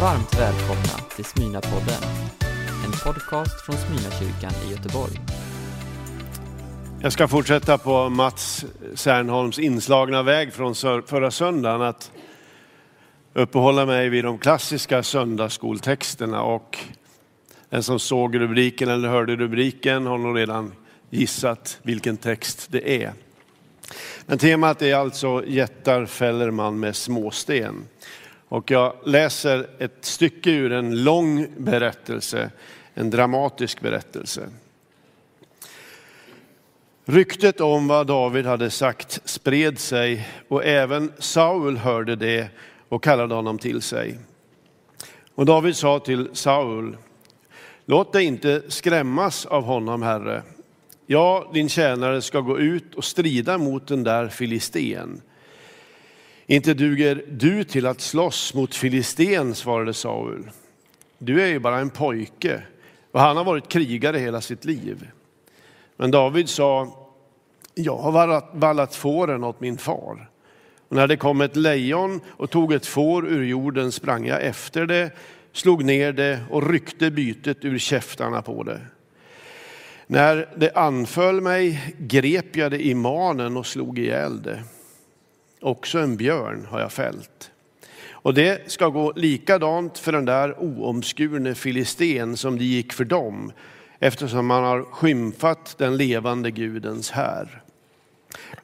Varmt 0.00 0.38
välkomna 0.38 1.08
till 1.16 1.24
Smyna-podden, 1.24 2.02
en 2.84 2.92
podcast 3.04 3.66
från 3.66 3.76
Smyna-kyrkan 3.76 4.52
i 4.66 4.70
Göteborg. 4.70 5.20
Jag 7.02 7.12
ska 7.12 7.28
fortsätta 7.28 7.78
på 7.78 8.08
Mats 8.08 8.64
Särnholms 8.94 9.58
inslagna 9.58 10.22
väg 10.22 10.52
från 10.52 10.74
förra 11.06 11.30
söndagen 11.30 11.82
att 11.82 12.12
uppehålla 13.34 13.86
mig 13.86 14.08
vid 14.08 14.24
de 14.24 14.38
klassiska 14.38 15.02
söndagsskoltexterna 15.02 16.42
och 16.42 16.78
den 17.68 17.82
som 17.82 17.98
såg 17.98 18.40
rubriken 18.40 18.88
eller 18.88 19.08
hörde 19.08 19.36
rubriken 19.36 20.06
har 20.06 20.18
nog 20.18 20.38
redan 20.38 20.72
gissat 21.10 21.78
vilken 21.82 22.16
text 22.16 22.66
det 22.70 23.04
är. 23.04 23.12
Men 24.26 24.38
temat 24.38 24.82
är 24.82 24.94
alltså 24.94 25.44
jättar 25.46 26.06
fäller 26.06 26.50
man 26.50 26.80
med 26.80 26.96
småsten. 26.96 27.84
Och 28.54 28.70
jag 28.70 28.94
läser 29.04 29.66
ett 29.78 30.04
stycke 30.04 30.50
ur 30.50 30.72
en 30.72 31.04
lång 31.04 31.46
berättelse, 31.56 32.50
en 32.94 33.10
dramatisk 33.10 33.80
berättelse. 33.80 34.48
Ryktet 37.04 37.60
om 37.60 37.88
vad 37.88 38.06
David 38.06 38.46
hade 38.46 38.70
sagt 38.70 39.20
spred 39.24 39.78
sig 39.78 40.28
och 40.48 40.64
även 40.64 41.12
Saul 41.18 41.76
hörde 41.76 42.16
det 42.16 42.48
och 42.88 43.02
kallade 43.02 43.34
honom 43.34 43.58
till 43.58 43.82
sig. 43.82 44.18
Och 45.34 45.46
David 45.46 45.76
sa 45.76 45.98
till 45.98 46.28
Saul, 46.32 46.96
låt 47.84 48.12
dig 48.12 48.24
inte 48.24 48.62
skrämmas 48.68 49.46
av 49.46 49.62
honom, 49.62 50.02
Herre. 50.02 50.42
Ja, 51.06 51.50
din 51.54 51.68
tjänare 51.68 52.22
ska 52.22 52.40
gå 52.40 52.58
ut 52.58 52.94
och 52.94 53.04
strida 53.04 53.58
mot 53.58 53.86
den 53.86 54.04
där 54.04 54.28
filisten. 54.28 55.20
Inte 56.46 56.74
duger 56.74 57.24
du 57.28 57.64
till 57.64 57.86
att 57.86 58.00
slåss 58.00 58.54
mot 58.54 58.74
filisten, 58.74 59.54
svarade 59.54 59.94
Saul. 59.94 60.50
Du 61.18 61.42
är 61.42 61.46
ju 61.46 61.58
bara 61.58 61.78
en 61.78 61.90
pojke 61.90 62.62
och 63.12 63.20
han 63.20 63.36
har 63.36 63.44
varit 63.44 63.68
krigare 63.68 64.18
hela 64.18 64.40
sitt 64.40 64.64
liv. 64.64 65.10
Men 65.96 66.10
David 66.10 66.48
sa, 66.48 66.88
jag 67.74 67.96
har 67.96 68.12
vallat, 68.12 68.50
vallat 68.52 68.94
fåren 68.94 69.44
åt 69.44 69.60
min 69.60 69.78
far. 69.78 70.30
Och 70.88 70.96
när 70.96 71.06
det 71.06 71.16
kom 71.16 71.40
ett 71.40 71.56
lejon 71.56 72.20
och 72.26 72.50
tog 72.50 72.72
ett 72.72 72.86
får 72.86 73.28
ur 73.28 73.44
jorden 73.44 73.92
sprang 73.92 74.26
jag 74.26 74.42
efter 74.42 74.86
det, 74.86 75.10
slog 75.52 75.84
ner 75.84 76.12
det 76.12 76.40
och 76.50 76.70
ryckte 76.70 77.10
bytet 77.10 77.64
ur 77.64 77.78
käftarna 77.78 78.42
på 78.42 78.62
det. 78.62 78.80
När 80.06 80.48
det 80.56 80.72
anföll 80.74 81.40
mig 81.40 81.94
grep 81.98 82.56
jag 82.56 82.70
det 82.70 82.86
i 82.86 82.94
manen 82.94 83.56
och 83.56 83.66
slog 83.66 83.98
ihjäl 83.98 84.42
det. 84.42 84.62
Också 85.64 85.98
en 85.98 86.16
björn 86.16 86.66
har 86.70 86.80
jag 86.80 86.92
fällt. 86.92 87.50
Och 88.10 88.34
det 88.34 88.70
ska 88.70 88.88
gå 88.88 89.12
likadant 89.16 89.98
för 89.98 90.12
den 90.12 90.24
där 90.24 90.62
oomskurne 90.62 91.54
filisten 91.54 92.36
som 92.36 92.58
det 92.58 92.64
gick 92.64 92.92
för 92.92 93.04
dem, 93.04 93.52
eftersom 93.98 94.46
man 94.46 94.64
har 94.64 94.82
skymfat 94.82 95.74
den 95.78 95.96
levande 95.96 96.50
Gudens 96.50 97.10
här. 97.10 97.62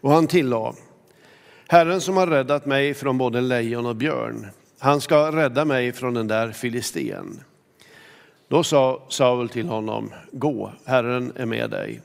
Och 0.01 0.11
han 0.11 0.27
tillade, 0.27 0.77
Herren 1.69 2.01
som 2.01 2.17
har 2.17 2.27
räddat 2.27 2.67
mig 2.67 2.95
från 2.95 3.19
både 3.19 3.41
lejon 3.41 3.87
och 3.87 3.97
björn, 3.97 4.47
han 4.79 5.01
ska 5.01 5.33
rädda 5.33 5.65
mig 5.65 5.93
från 5.93 6.15
den 6.15 6.29
där 6.29 6.53
filisten. 6.53 7.41
Då 8.49 8.63
sa 8.63 9.03
Saul 9.09 9.49
till 9.49 9.69
honom, 9.69 10.13
gå, 10.33 10.73
Herren 10.85 11.33
är 11.37 11.47
med 11.47 11.71
dig. 11.71 12.01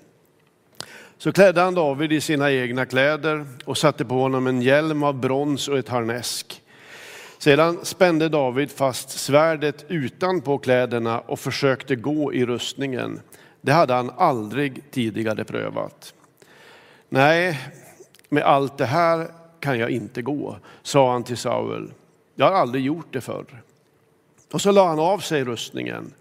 Så 1.26 1.32
klädde 1.32 1.62
han 1.62 1.76
David 1.76 2.14
i 2.14 2.22
sina 2.22 2.52
egna 2.52 2.86
kläder 2.86 3.46
och 3.66 3.78
satte 3.78 4.06
på 4.06 4.16
honom 4.16 4.48
en 4.48 4.62
hjälm 4.62 5.04
av 5.04 5.14
brons 5.14 5.68
och 5.68 5.78
ett 5.78 5.90
harnesk. 5.90 6.62
Sedan 7.38 7.86
spände 7.86 8.30
David 8.30 8.72
fast 8.72 9.10
svärdet 9.10 9.86
utanpå 9.88 10.58
kläderna 10.58 11.20
och 11.20 11.40
försökte 11.40 11.96
gå 11.96 12.34
i 12.34 12.46
rustningen. 12.46 13.22
Det 13.62 13.72
hade 13.72 13.94
han 13.94 14.12
aldrig 14.18 14.92
tidigare 14.92 15.44
prövat. 15.44 16.14
Nej, 17.10 17.60
med 18.30 18.44
allt 18.44 18.78
det 18.78 18.86
här 18.86 19.28
kan 19.60 19.80
jag 19.80 19.90
inte 19.90 20.22
gå, 20.22 20.58
sa 20.82 21.12
han 21.12 21.24
till 21.24 21.38
Saul. 21.38 21.94
Jag 22.36 22.46
har 22.46 22.54
aldrig 22.54 22.84
gjort 22.84 23.14
det 23.14 23.22
förr. 23.22 23.62
Och 24.52 24.62
så 24.62 24.72
lade 24.72 24.90
han 24.90 25.00
av 25.00 25.20
sig 25.20 25.44
rustningen. 25.44 26.14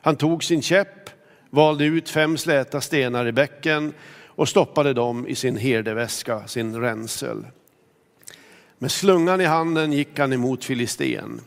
Han 0.00 0.16
tog 0.16 0.44
sin 0.44 0.62
käpp, 0.62 1.10
valde 1.50 1.84
ut 1.84 2.08
fem 2.08 2.38
släta 2.38 2.80
stenar 2.80 3.26
i 3.26 3.32
bäcken 3.32 3.92
och 4.34 4.48
stoppade 4.48 4.92
dem 4.92 5.26
i 5.28 5.34
sin 5.34 5.56
herdeväska, 5.56 6.46
sin 6.46 6.80
ränsel. 6.80 7.46
Med 8.78 8.90
slungan 8.90 9.40
i 9.40 9.44
handen 9.44 9.92
gick 9.92 10.18
han 10.18 10.32
emot 10.32 10.64
Filisten. 10.64 11.40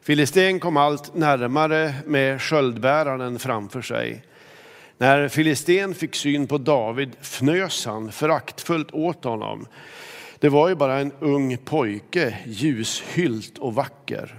Filisten 0.00 0.60
kom 0.60 0.76
allt 0.76 1.14
närmare 1.14 1.94
med 2.06 2.42
sköldbäraren 2.42 3.38
framför 3.38 3.82
sig. 3.82 4.22
När 4.98 5.28
Filisten 5.28 5.94
fick 5.94 6.14
syn 6.14 6.46
på 6.46 6.58
David 6.58 7.16
fnös 7.20 7.86
han 7.86 8.12
föraktfullt 8.12 8.90
åt 8.92 9.24
honom. 9.24 9.66
Det 10.38 10.48
var 10.48 10.68
ju 10.68 10.74
bara 10.74 10.98
en 10.98 11.12
ung 11.20 11.56
pojke, 11.56 12.38
ljushylt 12.46 13.58
och 13.58 13.74
vacker. 13.74 14.38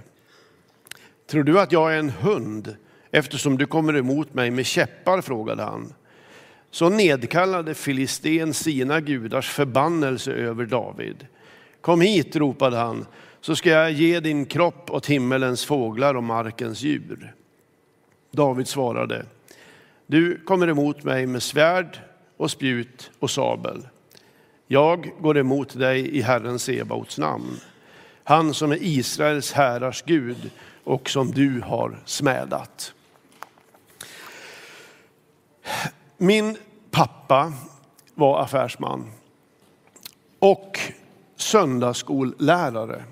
Tror 1.30 1.42
du 1.42 1.60
att 1.60 1.72
jag 1.72 1.94
är 1.94 1.98
en 1.98 2.10
hund 2.10 2.76
eftersom 3.10 3.58
du 3.58 3.66
kommer 3.66 3.96
emot 3.96 4.34
mig 4.34 4.50
med 4.50 4.66
käppar? 4.66 5.20
frågade 5.20 5.62
han. 5.62 5.94
Så 6.70 6.88
nedkallade 6.88 7.74
Filisten 7.74 8.54
sina 8.54 9.00
gudars 9.00 9.50
förbannelse 9.50 10.32
över 10.32 10.66
David. 10.66 11.26
Kom 11.80 12.00
hit, 12.00 12.36
ropade 12.36 12.76
han, 12.76 13.06
så 13.40 13.56
ska 13.56 13.70
jag 13.70 13.92
ge 13.92 14.20
din 14.20 14.46
kropp 14.46 14.90
åt 14.90 15.06
himmelens 15.06 15.64
fåglar 15.64 16.14
och 16.14 16.24
markens 16.24 16.82
djur. 16.82 17.34
David 18.30 18.68
svarade, 18.68 19.26
du 20.06 20.38
kommer 20.44 20.68
emot 20.68 21.04
mig 21.04 21.26
med 21.26 21.42
svärd 21.42 21.98
och 22.36 22.50
spjut 22.50 23.10
och 23.18 23.30
sabel. 23.30 23.88
Jag 24.66 25.10
går 25.20 25.38
emot 25.38 25.78
dig 25.78 26.16
i 26.16 26.22
Herren 26.22 26.58
Sebaots 26.58 27.18
namn, 27.18 27.56
han 28.24 28.54
som 28.54 28.72
är 28.72 28.78
Israels 28.80 29.52
härars 29.52 30.02
Gud 30.02 30.50
och 30.84 31.10
som 31.10 31.30
du 31.30 31.60
har 31.60 31.98
smädat. 32.04 32.94
Min 36.22 36.56
pappa 36.90 37.52
var 38.14 38.40
affärsman 38.42 39.10
och 40.38 40.78
söndagsskollärare. 41.36 43.04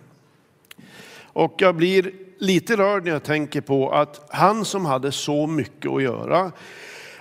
Och 1.21 1.55
jag 1.59 1.77
blir 1.77 2.13
lite 2.39 2.77
rörd 2.77 3.05
när 3.05 3.11
jag 3.11 3.23
tänker 3.23 3.61
på 3.61 3.91
att 3.91 4.27
han 4.29 4.65
som 4.65 4.87
hade 4.87 5.13
så 5.13 5.47
mycket 5.47 5.91
att 5.91 6.03
göra, 6.03 6.53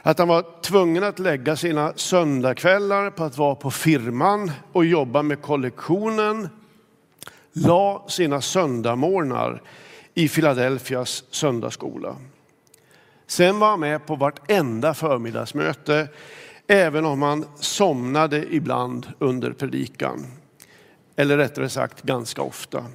att 0.01 0.19
han 0.19 0.27
var 0.27 0.61
tvungen 0.61 1.03
att 1.03 1.19
lägga 1.19 1.55
sina 1.55 1.93
söndagskvällar 1.95 3.09
på 3.09 3.23
att 3.23 3.37
vara 3.37 3.55
på 3.55 3.71
firman 3.71 4.51
och 4.71 4.85
jobba 4.85 5.21
med 5.21 5.41
kollektionen, 5.41 6.49
la 7.53 8.05
sina 8.07 8.41
söndagmorgnar 8.41 9.61
i 10.13 10.29
Philadelphias 10.29 11.23
söndagsskola. 11.29 12.15
Sen 13.27 13.59
var 13.59 13.69
han 13.69 13.79
med 13.79 14.05
på 14.05 14.15
vartenda 14.15 14.93
förmiddagsmöte, 14.93 16.07
även 16.67 17.05
om 17.05 17.21
han 17.21 17.45
somnade 17.59 18.55
ibland 18.55 19.07
under 19.19 19.51
predikan. 19.51 20.25
Eller 21.15 21.37
rättare 21.37 21.69
sagt 21.69 22.01
ganska 22.01 22.41
ofta. 22.41 22.85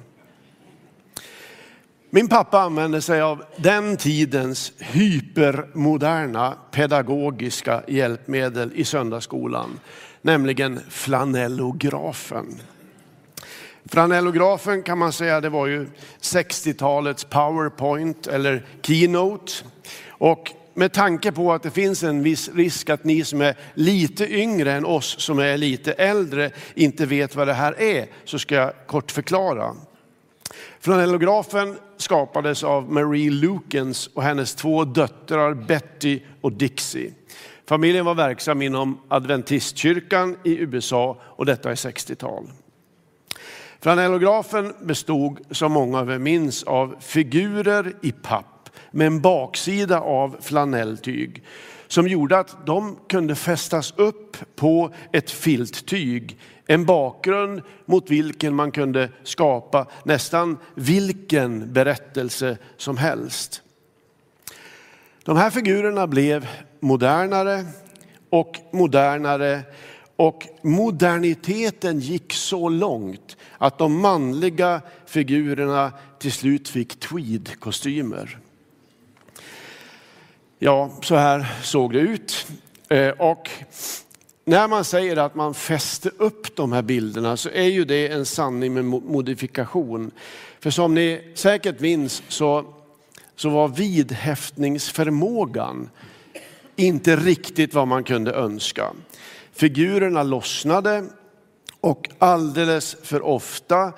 Min 2.09 2.27
pappa 2.27 2.59
använde 2.59 3.01
sig 3.01 3.21
av 3.21 3.43
den 3.57 3.97
tidens 3.97 4.73
hypermoderna 4.79 6.57
pedagogiska 6.71 7.83
hjälpmedel 7.87 8.71
i 8.75 8.85
söndagsskolan, 8.85 9.79
nämligen 10.21 10.79
flanellografen. 10.89 12.59
Flanellografen 13.85 14.83
kan 14.83 14.97
man 14.97 15.13
säga 15.13 15.41
det 15.41 15.49
var 15.49 15.67
ju 15.67 15.87
60-talets 16.21 17.23
powerpoint 17.23 18.27
eller 18.27 18.65
keynote. 18.81 19.53
Och 20.23 20.51
med 20.73 20.93
tanke 20.93 21.31
på 21.31 21.53
att 21.53 21.63
det 21.63 21.71
finns 21.71 22.03
en 22.03 22.23
viss 22.23 22.49
risk 22.49 22.89
att 22.89 23.03
ni 23.03 23.23
som 23.23 23.41
är 23.41 23.57
lite 23.73 24.33
yngre 24.33 24.71
än 24.71 24.85
oss 24.85 25.15
som 25.19 25.39
är 25.39 25.57
lite 25.57 25.93
äldre 25.93 26.51
inte 26.75 27.05
vet 27.05 27.35
vad 27.35 27.47
det 27.47 27.53
här 27.53 27.81
är, 27.81 28.07
så 28.23 28.39
ska 28.39 28.55
jag 28.55 28.73
kort 28.87 29.11
förklara. 29.11 29.75
Flanellografen 30.79 31.77
skapades 31.97 32.63
av 32.63 32.91
Marie 32.91 33.31
Lukens 33.31 34.07
och 34.13 34.23
hennes 34.23 34.55
två 34.55 34.85
döttrar 34.85 35.53
Betty 35.53 36.19
och 36.41 36.51
Dixie. 36.51 37.13
Familjen 37.65 38.05
var 38.05 38.15
verksam 38.15 38.61
inom 38.61 38.99
adventistkyrkan 39.07 40.37
i 40.43 40.57
USA 40.57 41.21
och 41.23 41.45
detta 41.45 41.71
är 41.71 41.75
60-tal. 41.75 42.43
Flanellografen 43.81 44.73
bestod, 44.81 45.39
som 45.51 45.71
många 45.71 45.99
av 45.99 46.11
er 46.11 46.17
minns, 46.17 46.63
av 46.63 46.95
figurer 46.99 47.95
i 48.01 48.11
papp 48.11 48.52
med 48.93 49.07
en 49.07 49.21
baksida 49.21 49.99
av 49.99 50.37
flanelltyg 50.41 51.43
som 51.87 52.07
gjorde 52.07 52.39
att 52.39 52.65
de 52.65 52.97
kunde 53.09 53.35
fästas 53.35 53.93
upp 53.97 54.37
på 54.55 54.93
ett 55.11 55.31
filttyg. 55.31 56.37
En 56.67 56.85
bakgrund 56.85 57.61
mot 57.85 58.09
vilken 58.11 58.55
man 58.55 58.71
kunde 58.71 59.09
skapa 59.23 59.87
nästan 60.03 60.57
vilken 60.75 61.73
berättelse 61.73 62.57
som 62.77 62.97
helst. 62.97 63.61
De 65.23 65.37
här 65.37 65.49
figurerna 65.49 66.07
blev 66.07 66.47
modernare 66.79 67.65
och 68.29 68.57
modernare 68.71 69.61
och 70.15 70.47
moderniteten 70.61 71.99
gick 71.99 72.33
så 72.33 72.69
långt 72.69 73.37
att 73.57 73.77
de 73.77 74.01
manliga 74.01 74.81
figurerna 75.05 75.91
till 76.19 76.31
slut 76.31 76.69
fick 76.69 76.99
tweedkostymer. 76.99 78.42
Ja, 80.65 80.91
så 81.01 81.15
här 81.15 81.45
såg 81.63 81.93
det 81.93 81.99
ut. 81.99 82.47
Eh, 82.89 83.09
och 83.09 83.49
när 84.45 84.67
man 84.67 84.83
säger 84.83 85.17
att 85.17 85.35
man 85.35 85.53
fäste 85.53 86.11
upp 86.17 86.55
de 86.55 86.71
här 86.71 86.81
bilderna 86.81 87.37
så 87.37 87.49
är 87.49 87.67
ju 87.67 87.85
det 87.85 88.07
en 88.07 88.25
sanning 88.25 88.73
med 88.73 88.85
modifikation. 88.85 90.11
För 90.59 90.69
som 90.69 90.95
ni 90.95 91.31
säkert 91.35 91.79
minns 91.79 92.23
så, 92.27 92.65
så 93.35 93.49
var 93.49 93.67
vidhäftningsförmågan 93.67 95.89
inte 96.75 97.15
riktigt 97.15 97.73
vad 97.73 97.87
man 97.87 98.03
kunde 98.03 98.33
önska. 98.33 98.91
Figurerna 99.53 100.23
lossnade 100.23 101.03
och 101.81 102.09
alldeles 102.19 102.95
för 103.03 103.21
ofta 103.21 103.93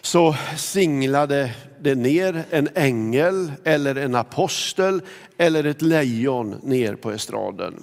så 0.00 0.36
singlade 0.56 1.54
det 1.80 1.94
ner 1.94 2.44
en 2.50 2.68
ängel 2.74 3.52
eller 3.64 3.94
en 3.94 4.14
apostel 4.14 5.02
eller 5.36 5.64
ett 5.64 5.82
lejon 5.82 6.60
ner 6.62 6.94
på 6.94 7.10
estraden. 7.10 7.82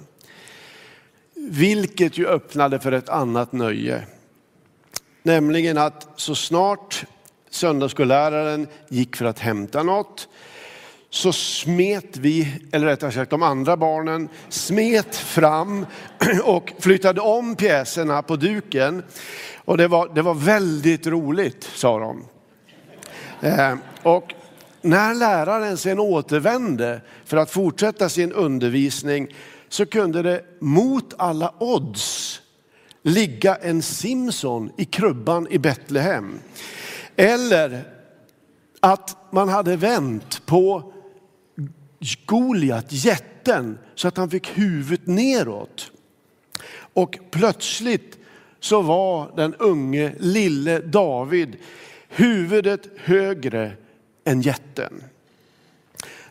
Vilket 1.34 2.18
ju 2.18 2.26
öppnade 2.26 2.78
för 2.78 2.92
ett 2.92 3.08
annat 3.08 3.52
nöje. 3.52 4.02
Nämligen 5.22 5.78
att 5.78 6.08
så 6.16 6.34
snart 6.34 7.04
söndagsskolläraren 7.50 8.66
gick 8.88 9.16
för 9.16 9.24
att 9.24 9.38
hämta 9.38 9.82
något 9.82 10.28
så 11.10 11.32
smet 11.32 12.16
vi, 12.16 12.62
eller 12.72 12.86
rättare 12.86 13.12
sagt 13.12 13.30
de 13.30 13.42
andra 13.42 13.76
barnen, 13.76 14.28
smet 14.48 15.16
fram 15.16 15.86
och 16.44 16.72
flyttade 16.78 17.20
om 17.20 17.56
pjäserna 17.56 18.22
på 18.22 18.36
duken. 18.36 19.02
Och 19.64 19.76
det 19.76 19.88
var, 19.88 20.14
det 20.14 20.22
var 20.22 20.34
väldigt 20.34 21.06
roligt, 21.06 21.64
sa 21.64 21.98
de. 21.98 22.24
Eh, 23.40 23.74
och 24.02 24.34
när 24.82 25.14
läraren 25.14 25.76
sen 25.76 25.98
återvände 25.98 27.00
för 27.24 27.36
att 27.36 27.50
fortsätta 27.50 28.08
sin 28.08 28.32
undervisning 28.32 29.34
så 29.68 29.86
kunde 29.86 30.22
det 30.22 30.42
mot 30.60 31.14
alla 31.18 31.54
odds 31.58 32.40
ligga 33.02 33.54
en 33.54 33.82
Simson 33.82 34.70
i 34.76 34.84
krubban 34.84 35.46
i 35.50 35.58
Betlehem. 35.58 36.38
Eller 37.16 37.82
att 38.80 39.16
man 39.30 39.48
hade 39.48 39.76
vänt 39.76 40.46
på 40.46 40.92
Goliat, 42.26 42.86
jätten, 42.88 43.78
så 43.94 44.08
att 44.08 44.16
han 44.16 44.30
fick 44.30 44.58
huvudet 44.58 45.06
neråt. 45.06 45.90
Och 46.78 47.18
plötsligt 47.30 48.18
så 48.60 48.82
var 48.82 49.36
den 49.36 49.54
unge 49.54 50.14
lille 50.18 50.78
David 50.78 51.56
huvudet 52.08 52.88
högre 52.96 53.72
än 54.24 54.40
jätten. 54.40 55.02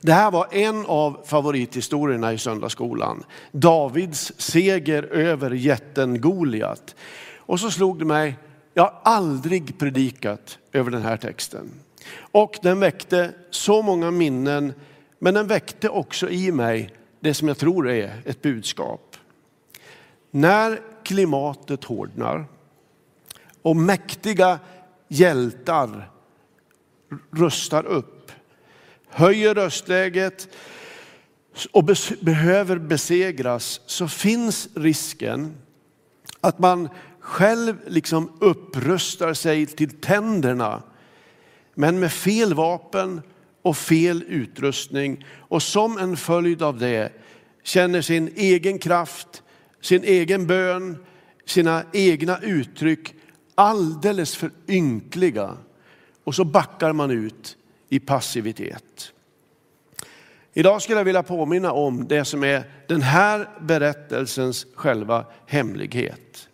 Det 0.02 0.14
här 0.14 0.32
var 0.32 0.48
en 0.52 0.86
av 0.86 1.22
favorithistorierna 1.26 2.34
i 2.34 2.38
söndagsskolan. 2.38 3.24
Davids 3.52 4.34
seger 4.38 5.04
över 5.04 5.52
jätten 5.52 6.22
Goliat. 6.22 6.96
Och 7.38 7.60
så 7.60 7.72
slog 7.72 8.00
det 8.00 8.06
mig, 8.06 8.36
jag 8.74 8.84
har 8.84 8.94
aldrig 9.04 9.78
predikat 9.78 10.58
över 10.72 10.92
den 10.92 11.02
här 11.02 11.18
texten. 11.18 11.72
Och 12.18 12.60
den 12.62 12.80
väckte 12.80 13.34
så 13.50 13.82
många 13.82 14.12
minnen 14.12 14.74
men 15.20 15.34
den 15.34 15.48
väckte 15.48 15.90
också 15.90 16.30
i 16.30 16.52
mig 16.52 16.90
det 17.20 17.34
som 17.34 17.48
jag 17.48 17.58
tror 17.58 17.90
är 17.90 18.22
ett 18.26 18.42
budskap. 18.42 19.18
När 20.32 20.80
klimatet 21.04 21.84
hårdnar 21.84 22.46
och 23.62 23.76
mäktiga 23.76 24.60
hjältar 25.08 26.12
rustar 27.32 27.86
upp, 27.86 28.32
höjer 29.08 29.56
röstläget 29.56 30.48
och 31.72 31.84
behöver 32.22 32.78
besegras 32.78 33.82
så 33.86 34.08
finns 34.08 34.70
risken 34.74 35.56
att 36.42 36.60
man 36.60 36.90
själv 37.20 37.78
liksom 37.88 38.32
upprustar 38.40 39.34
sig 39.34 39.66
till 39.66 39.90
tänderna 39.90 40.84
men 41.74 42.00
med 42.00 42.12
fel 42.12 42.54
vapen 42.54 43.22
och 43.62 43.78
fel 43.78 44.24
utrustning. 44.28 45.26
Och 45.38 45.64
som 45.64 45.98
en 45.98 46.18
följd 46.18 46.62
av 46.62 46.80
det 46.80 47.12
känner 47.64 48.02
sin 48.02 48.34
egen 48.36 48.80
kraft, 48.80 49.44
sin 49.82 50.04
egen 50.04 50.48
bön, 50.48 50.98
sina 51.46 51.84
egna 51.94 52.40
uttryck 52.42 53.14
alldeles 53.56 54.36
för 54.36 54.52
ynkliga 54.68 55.58
och 56.24 56.36
så 56.36 56.44
backar 56.44 56.94
man 56.94 57.12
ut 57.12 57.58
i 57.90 58.00
passivitet. 58.00 59.12
Idag 60.54 60.82
skulle 60.82 61.00
jag 61.00 61.06
vilja 61.06 61.24
påminna 61.24 61.72
om 61.72 62.08
det 62.08 62.26
som 62.26 62.44
är 62.44 62.64
den 62.88 63.02
här 63.02 63.50
berättelsens 63.60 64.68
själva 64.76 65.26
hemlighet. 65.46 66.50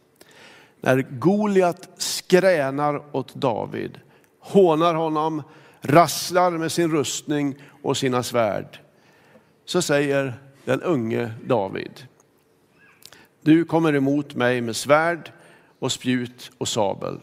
När 0.82 1.02
Goliat 1.02 1.90
skränar 1.98 3.16
åt 3.16 3.36
David, 3.36 4.00
hånar 4.40 4.94
honom, 4.94 5.44
rasslar 5.82 6.52
med 6.52 6.72
sin 6.72 6.92
rustning 6.92 7.56
och 7.82 7.98
sina 7.98 8.24
svärd, 8.24 8.80
så 9.66 9.82
säger 9.82 10.34
den 10.66 10.82
unge 10.82 11.32
David, 11.46 12.08
du 13.42 13.66
kommer 13.66 13.96
emot 13.96 14.36
mig 14.36 14.62
med 14.62 14.76
svärd 14.76 15.32
och 15.82 15.92
spjut 15.92 16.52
och 16.58 16.68
sabel. 16.68 17.20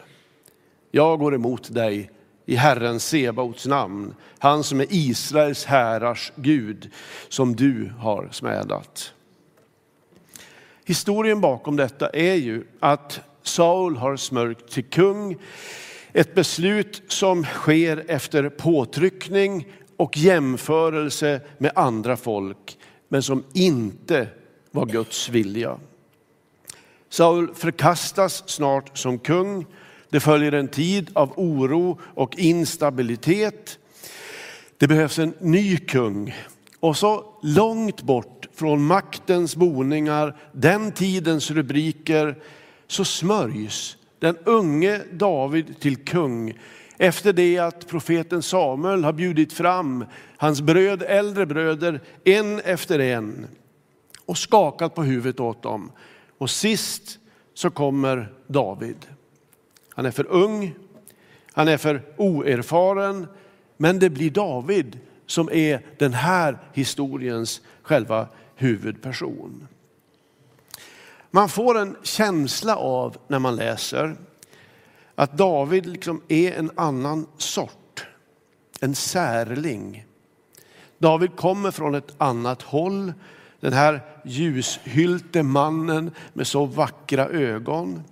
Jag 0.90 1.19
går 1.19 1.34
emot 1.34 1.75
dig 1.75 2.10
i 2.46 2.56
Herren 2.56 3.00
Sebaots 3.00 3.66
namn, 3.66 4.14
han 4.38 4.64
som 4.64 4.81
är 4.81 4.87
Israels 4.90 5.64
härars 5.64 6.32
Gud, 6.37 6.90
som 7.28 7.56
du 7.56 7.93
har 7.99 8.28
smädat. 8.32 9.12
Historien 10.84 11.40
bakom 11.40 11.76
detta 11.76 12.08
är 12.08 12.34
ju 12.34 12.64
att 12.81 13.20
Saul 13.43 13.96
har 13.96 14.16
smörkt 14.16 14.72
till 14.72 14.84
kung 14.84 15.37
ett 16.12 16.34
beslut 16.34 17.02
som 17.08 17.44
sker 17.44 18.05
efter 18.08 18.49
påtryckning 18.49 19.66
och 19.96 20.16
jämförelse 20.16 21.41
med 21.58 21.72
andra 21.74 22.17
folk, 22.17 22.79
men 23.08 23.22
som 23.22 23.44
inte 23.53 24.29
var 24.70 24.86
Guds 24.86 25.29
vilja. 25.29 25.79
Saul 27.08 27.55
förkastas 27.55 28.43
snart 28.46 28.98
som 28.98 29.19
kung. 29.19 29.67
Det 30.10 30.20
följer 30.20 30.53
en 30.53 30.69
tid 30.69 31.10
av 31.12 31.32
oro 31.36 32.00
och 32.03 32.38
instabilitet. 32.38 33.79
Det 34.77 34.88
behövs 34.88 35.19
en 35.19 35.34
ny 35.41 35.77
kung. 35.77 36.34
Och 36.81 36.96
så 36.96 37.24
långt 37.43 38.03
bort 38.03 38.46
från 38.55 38.82
maktens 38.82 39.56
boningar, 39.56 40.36
den 40.53 40.93
tidens 40.93 41.50
rubriker, 41.50 42.36
så 42.86 43.05
smörjs 43.05 43.96
den 44.19 44.36
unge 44.44 45.00
David 45.12 45.81
till 45.81 45.96
kung 45.96 46.55
efter 46.98 47.32
det 47.32 47.58
att 47.58 47.86
profeten 47.86 48.43
Samuel 48.43 49.05
har 49.05 49.12
bjudit 49.12 49.53
fram 49.53 50.05
hans 50.36 50.60
bröd, 50.60 51.03
äldre 51.03 51.46
bröder 51.46 52.00
en 52.24 52.60
efter 52.60 52.98
en 52.98 53.46
och 54.27 54.38
skakat 54.38 54.94
på 54.94 55.03
huvudet 55.03 55.41
åt 55.41 55.62
dem. 55.62 55.93
Och 56.38 56.50
sist 56.50 57.18
så 57.54 57.70
kommer 57.70 58.32
David. 58.46 59.06
Han 59.88 60.06
är 60.06 60.10
för 60.10 60.26
ung, 60.26 60.74
han 61.52 61.68
är 61.68 61.76
för 61.76 62.02
oerfaren, 62.16 63.26
men 63.76 63.98
det 63.98 64.10
blir 64.10 64.30
David 64.30 64.98
som 65.26 65.48
är 65.52 65.86
den 65.98 66.14
här 66.14 66.58
historiens 66.72 67.60
själva 67.82 68.28
huvudperson. 68.54 69.68
Man 71.30 71.48
får 71.48 71.78
en 71.78 71.96
känsla 72.02 72.76
av 72.76 73.16
när 73.28 73.38
man 73.38 73.56
läser 73.56 74.16
att 75.14 75.38
David 75.38 75.86
liksom 75.86 76.22
är 76.28 76.52
en 76.52 76.70
annan 76.74 77.26
sort, 77.36 78.06
en 78.80 78.94
särling. 78.94 80.06
David 80.98 81.36
kommer 81.36 81.70
från 81.70 81.94
ett 81.94 82.14
annat 82.18 82.62
håll. 82.62 83.12
Den 83.60 83.72
här 83.72 84.00
ljushylte 84.24 85.43
mannen 85.43 86.10
med 86.32 86.46
så 86.46 86.65
vackra 86.65 87.27
ögon. 87.27 88.03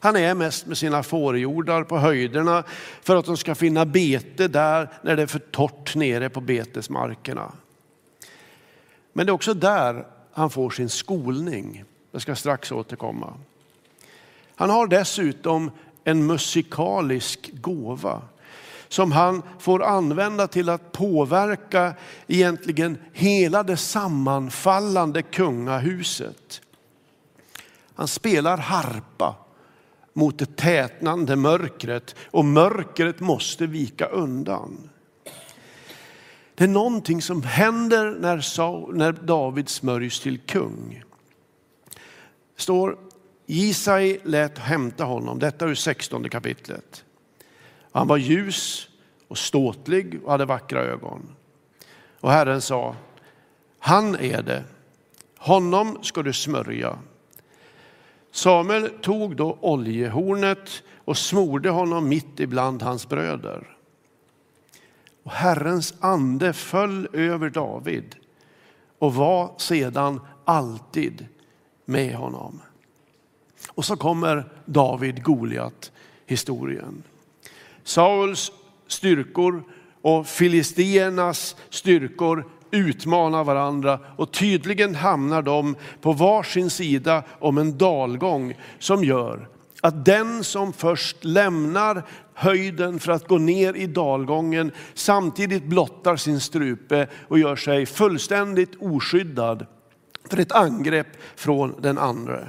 Han 0.00 0.16
är 0.16 0.34
mest 0.34 0.66
med 0.66 0.78
sina 0.78 1.02
fårjordar 1.02 1.84
på 1.84 1.98
höjderna 1.98 2.64
för 3.02 3.16
att 3.16 3.24
de 3.24 3.36
ska 3.36 3.54
finna 3.54 3.86
bete 3.86 4.48
där 4.48 4.88
när 5.02 5.16
det 5.16 5.22
är 5.22 5.26
för 5.26 5.38
torrt 5.38 5.94
nere 5.94 6.28
på 6.28 6.40
betesmarkerna. 6.40 7.52
Men 9.12 9.26
det 9.26 9.30
är 9.30 9.34
också 9.34 9.54
där 9.54 10.06
han 10.32 10.50
får 10.50 10.70
sin 10.70 10.88
skolning. 10.88 11.84
Jag 12.12 12.22
ska 12.22 12.34
strax 12.34 12.72
återkomma. 12.72 13.34
Han 14.54 14.70
har 14.70 14.86
dessutom 14.86 15.70
en 16.04 16.26
musikalisk 16.26 17.50
gåva 17.52 18.22
som 18.88 19.12
han 19.12 19.42
får 19.58 19.82
använda 19.82 20.46
till 20.46 20.68
att 20.68 20.92
påverka 20.92 21.94
egentligen 22.26 22.98
hela 23.12 23.62
det 23.62 23.76
sammanfallande 23.76 25.22
kungahuset. 25.22 26.60
Han 27.94 28.08
spelar 28.08 28.56
harpa 28.58 29.36
mot 30.12 30.38
det 30.38 30.56
tätnande 30.56 31.36
mörkret 31.36 32.14
och 32.30 32.44
mörkret 32.44 33.20
måste 33.20 33.66
vika 33.66 34.06
undan. 34.06 34.90
Det 36.54 36.64
är 36.64 36.68
någonting 36.68 37.22
som 37.22 37.42
händer 37.42 38.16
när, 38.20 38.40
Saul, 38.40 38.96
när 38.96 39.12
David 39.12 39.68
smörjs 39.68 40.20
till 40.20 40.38
kung. 40.38 41.02
Det 42.56 42.62
står 42.62 42.98
Jisai 43.46 44.20
lät 44.24 44.58
hämta 44.58 45.04
honom, 45.04 45.38
detta 45.38 45.66
ur 45.66 45.74
16 45.74 46.28
kapitlet. 46.28 47.04
Han 47.92 48.08
var 48.08 48.16
ljus 48.16 48.88
och 49.28 49.38
ståtlig 49.38 50.20
och 50.24 50.30
hade 50.30 50.44
vackra 50.44 50.80
ögon. 50.80 51.28
Och 52.20 52.30
Herren 52.30 52.60
sa, 52.60 52.96
han 53.78 54.14
är 54.14 54.42
det, 54.42 54.64
honom 55.38 55.98
ska 56.02 56.22
du 56.22 56.32
smörja. 56.32 56.98
Samuel 58.30 58.90
tog 59.02 59.36
då 59.36 59.58
oljehornet 59.60 60.82
och 61.04 61.18
smorde 61.18 61.70
honom 61.70 62.08
mitt 62.08 62.40
ibland 62.40 62.82
hans 62.82 63.08
bröder. 63.08 63.76
Och 65.22 65.32
Herrens 65.32 65.94
ande 66.00 66.52
föll 66.52 67.08
över 67.12 67.50
David 67.50 68.16
och 68.98 69.14
var 69.14 69.52
sedan 69.58 70.20
alltid 70.44 71.26
med 71.84 72.14
honom. 72.14 72.60
Och 73.68 73.84
så 73.84 73.96
kommer 73.96 74.48
David 74.64 75.22
Goliat 75.22 75.92
historien. 76.26 77.02
Sauls 77.88 78.52
styrkor 78.86 79.62
och 80.02 80.26
filisternas 80.26 81.56
styrkor 81.70 82.50
utmanar 82.70 83.44
varandra 83.44 84.00
och 84.16 84.32
tydligen 84.32 84.94
hamnar 84.94 85.42
de 85.42 85.76
på 86.00 86.12
varsin 86.12 86.70
sida 86.70 87.22
om 87.38 87.58
en 87.58 87.78
dalgång 87.78 88.54
som 88.78 89.04
gör 89.04 89.48
att 89.82 90.04
den 90.04 90.44
som 90.44 90.72
först 90.72 91.24
lämnar 91.24 92.02
höjden 92.34 92.98
för 92.98 93.12
att 93.12 93.28
gå 93.28 93.38
ner 93.38 93.74
i 93.74 93.86
dalgången 93.86 94.72
samtidigt 94.94 95.64
blottar 95.64 96.16
sin 96.16 96.40
strupe 96.40 97.08
och 97.28 97.38
gör 97.38 97.56
sig 97.56 97.86
fullständigt 97.86 98.76
oskyddad 98.80 99.66
för 100.30 100.38
ett 100.38 100.52
angrepp 100.52 101.08
från 101.36 101.74
den 101.80 101.98
andra. 101.98 102.40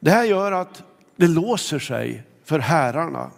Det 0.00 0.10
här 0.10 0.24
gör 0.24 0.52
att 0.52 0.82
det 1.16 1.28
låser 1.28 1.78
sig 1.78 2.22
för 2.44 2.58
herrarna. 2.58 3.30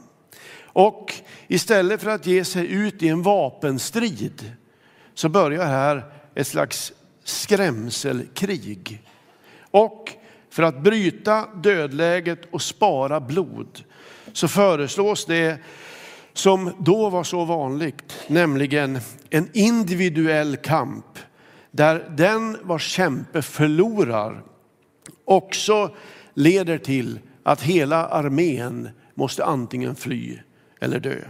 Och 0.73 1.15
istället 1.49 2.03
för 2.03 2.11
att 2.11 2.27
ge 2.27 2.45
sig 2.45 2.73
ut 2.73 3.03
i 3.03 3.09
en 3.09 3.23
vapenstrid 3.23 4.53
så 5.15 5.29
börjar 5.29 5.65
här 5.67 6.05
ett 6.35 6.47
slags 6.47 6.93
skrämselkrig. 7.25 9.03
Och 9.71 10.13
för 10.51 10.63
att 10.63 10.83
bryta 10.83 11.47
dödläget 11.55 12.41
och 12.51 12.63
spara 12.63 13.21
blod 13.21 13.85
så 14.33 14.49
föreslås 14.49 15.27
det 15.27 15.59
som 16.33 16.73
då 16.79 17.11
var 17.11 17.25
så 17.25 17.45
vanligt, 17.45 18.25
nämligen 18.27 18.99
en 19.31 19.51
individuell 19.53 20.57
kamp 20.57 21.19
där 21.71 22.15
den 22.17 22.59
vars 22.63 22.89
kämpe 22.89 23.43
förlorar 23.43 24.43
också 25.25 25.95
leder 26.35 26.79
till 26.79 27.19
att 27.43 27.63
hela 27.63 28.07
armén 28.07 28.89
måste 29.15 29.45
antingen 29.45 29.95
fly 29.95 30.39
eller 30.81 31.01
dö. 31.01 31.21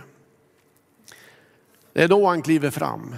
Det 1.93 2.03
är 2.03 2.09
då 2.09 2.27
han 2.27 2.43
kliver 2.43 2.71
fram, 2.71 3.17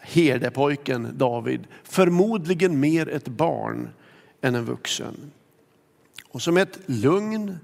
herdepojken 0.00 1.18
David, 1.18 1.66
förmodligen 1.82 2.80
mer 2.80 3.08
ett 3.08 3.28
barn 3.28 3.90
än 4.40 4.54
en 4.54 4.64
vuxen. 4.64 5.32
Och 6.28 6.42
som 6.42 6.56
ett 6.56 6.78
lugn 6.86 7.58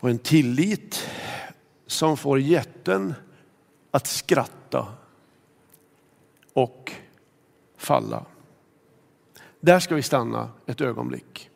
och 0.00 0.10
en 0.10 0.18
tillit 0.18 1.08
som 1.86 2.16
får 2.16 2.40
jätten 2.40 3.14
att 3.90 4.06
skratta 4.06 4.88
och 6.52 6.92
falla. 7.76 8.24
Där 9.60 9.80
ska 9.80 9.94
vi 9.94 10.02
stanna 10.02 10.50
ett 10.66 10.80
ögonblick. 10.80 11.50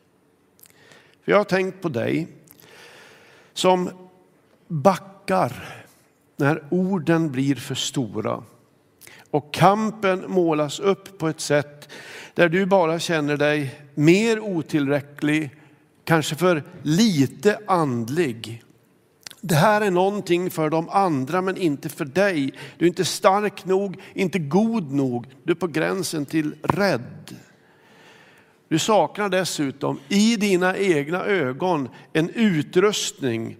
För 1.21 1.31
jag 1.31 1.37
har 1.37 1.43
tänkt 1.43 1.81
på 1.81 1.89
dig 1.89 2.27
som 3.53 4.08
backar 4.69 5.51
när 6.37 6.63
orden 6.69 7.31
blir 7.31 7.55
för 7.55 7.75
stora 7.75 8.43
och 9.31 9.53
kampen 9.53 10.25
målas 10.27 10.79
upp 10.79 11.17
på 11.17 11.27
ett 11.27 11.39
sätt 11.39 11.89
där 12.33 12.49
du 12.49 12.65
bara 12.65 12.99
känner 12.99 13.37
dig 13.37 13.79
mer 13.95 14.39
otillräcklig, 14.39 15.49
kanske 16.03 16.35
för 16.35 16.63
lite 16.83 17.59
andlig. 17.67 18.63
Det 19.41 19.55
här 19.55 19.81
är 19.81 19.91
någonting 19.91 20.51
för 20.51 20.69
de 20.69 20.89
andra 20.89 21.41
men 21.41 21.57
inte 21.57 21.89
för 21.89 22.05
dig. 22.05 22.53
Du 22.77 22.85
är 22.85 22.89
inte 22.89 23.05
stark 23.05 23.65
nog, 23.65 24.01
inte 24.13 24.39
god 24.39 24.91
nog. 24.91 25.25
Du 25.43 25.51
är 25.51 25.55
på 25.55 25.67
gränsen 25.67 26.25
till 26.25 26.55
rädd. 26.63 27.35
Du 28.67 28.79
saknar 28.79 29.29
dessutom 29.29 29.99
i 30.09 30.35
dina 30.35 30.77
egna 30.77 31.25
ögon 31.25 31.89
en 32.13 32.29
utrustning 32.29 33.57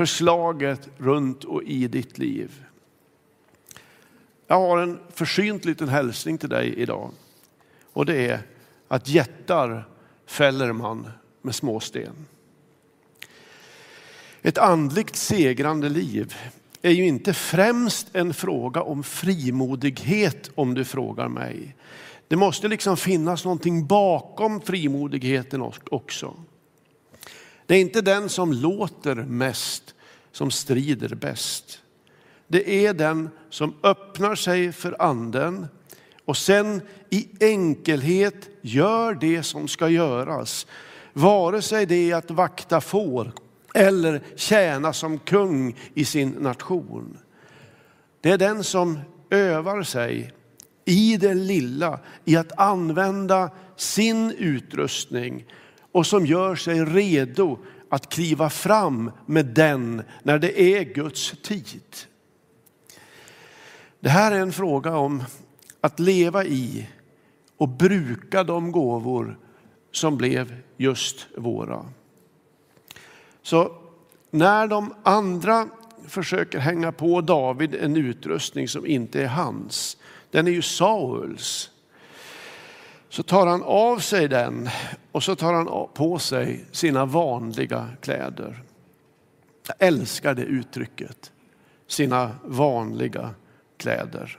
förslaget 0.00 0.88
runt 0.98 1.44
och 1.44 1.62
i 1.62 1.88
ditt 1.88 2.18
liv. 2.18 2.64
Jag 4.46 4.56
har 4.56 4.78
en 4.78 4.98
försynt 5.10 5.64
liten 5.64 5.88
hälsning 5.88 6.38
till 6.38 6.48
dig 6.48 6.74
idag. 6.76 7.10
Och 7.92 8.06
det 8.06 8.26
är 8.26 8.40
att 8.88 9.08
jättar 9.08 9.88
fäller 10.26 10.72
man 10.72 11.08
med 11.42 11.54
småsten. 11.54 12.26
Ett 14.42 14.58
andligt 14.58 15.16
segrande 15.16 15.88
liv 15.88 16.34
är 16.82 16.90
ju 16.90 17.06
inte 17.06 17.34
främst 17.34 18.08
en 18.12 18.34
fråga 18.34 18.82
om 18.82 19.02
frimodighet 19.02 20.50
om 20.54 20.74
du 20.74 20.84
frågar 20.84 21.28
mig. 21.28 21.76
Det 22.28 22.36
måste 22.36 22.68
liksom 22.68 22.96
finnas 22.96 23.44
någonting 23.44 23.86
bakom 23.86 24.60
frimodigheten 24.60 25.72
också. 25.90 26.34
Det 27.70 27.76
är 27.76 27.80
inte 27.80 28.00
den 28.00 28.28
som 28.28 28.52
låter 28.52 29.14
mest 29.14 29.94
som 30.32 30.50
strider 30.50 31.14
bäst. 31.14 31.82
Det 32.48 32.86
är 32.86 32.94
den 32.94 33.30
som 33.50 33.74
öppnar 33.82 34.34
sig 34.34 34.72
för 34.72 35.02
anden 35.02 35.66
och 36.24 36.36
sen 36.36 36.82
i 37.10 37.28
enkelhet 37.40 38.48
gör 38.60 39.14
det 39.14 39.42
som 39.42 39.68
ska 39.68 39.88
göras. 39.88 40.66
Vare 41.12 41.62
sig 41.62 41.86
det 41.86 42.10
är 42.10 42.16
att 42.16 42.30
vakta 42.30 42.80
får 42.80 43.32
eller 43.74 44.22
tjäna 44.36 44.92
som 44.92 45.18
kung 45.18 45.76
i 45.94 46.04
sin 46.04 46.30
nation. 46.30 47.18
Det 48.20 48.30
är 48.30 48.38
den 48.38 48.64
som 48.64 48.98
övar 49.30 49.82
sig 49.82 50.32
i 50.84 51.16
det 51.16 51.34
lilla, 51.34 52.00
i 52.24 52.36
att 52.36 52.58
använda 52.58 53.50
sin 53.76 54.30
utrustning 54.30 55.44
och 55.92 56.06
som 56.06 56.26
gör 56.26 56.54
sig 56.54 56.84
redo 56.84 57.58
att 57.88 58.08
kliva 58.08 58.50
fram 58.50 59.10
med 59.26 59.46
den 59.46 60.02
när 60.22 60.38
det 60.38 60.60
är 60.60 60.84
Guds 60.84 61.34
tid. 61.42 61.96
Det 64.00 64.08
här 64.08 64.32
är 64.32 64.40
en 64.40 64.52
fråga 64.52 64.96
om 64.96 65.24
att 65.80 66.00
leva 66.00 66.44
i 66.44 66.88
och 67.56 67.68
bruka 67.68 68.44
de 68.44 68.72
gåvor 68.72 69.38
som 69.92 70.16
blev 70.16 70.56
just 70.76 71.26
våra. 71.36 71.86
Så 73.42 73.72
när 74.30 74.66
de 74.66 74.94
andra 75.02 75.68
försöker 76.06 76.58
hänga 76.58 76.92
på 76.92 77.20
David 77.20 77.74
en 77.74 77.96
utrustning 77.96 78.68
som 78.68 78.86
inte 78.86 79.22
är 79.22 79.26
hans, 79.26 79.96
den 80.30 80.46
är 80.46 80.50
ju 80.50 80.62
Sauls. 80.62 81.70
Så 83.10 83.22
tar 83.22 83.46
han 83.46 83.62
av 83.62 83.98
sig 83.98 84.28
den 84.28 84.68
och 85.12 85.22
så 85.22 85.36
tar 85.36 85.52
han 85.52 85.88
på 85.94 86.18
sig 86.18 86.64
sina 86.72 87.04
vanliga 87.04 87.88
kläder. 88.00 88.62
Jag 89.66 89.76
älskar 89.88 90.34
det 90.34 90.42
uttrycket, 90.42 91.32
sina 91.86 92.30
vanliga 92.44 93.30
kläder. 93.76 94.38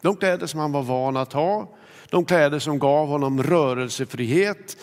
De 0.00 0.16
kläder 0.16 0.46
som 0.46 0.60
han 0.60 0.72
var 0.72 0.82
van 0.82 1.16
att 1.16 1.32
ha, 1.32 1.68
de 2.10 2.24
kläder 2.24 2.58
som 2.58 2.78
gav 2.78 3.08
honom 3.08 3.42
rörelsefrihet. 3.42 4.76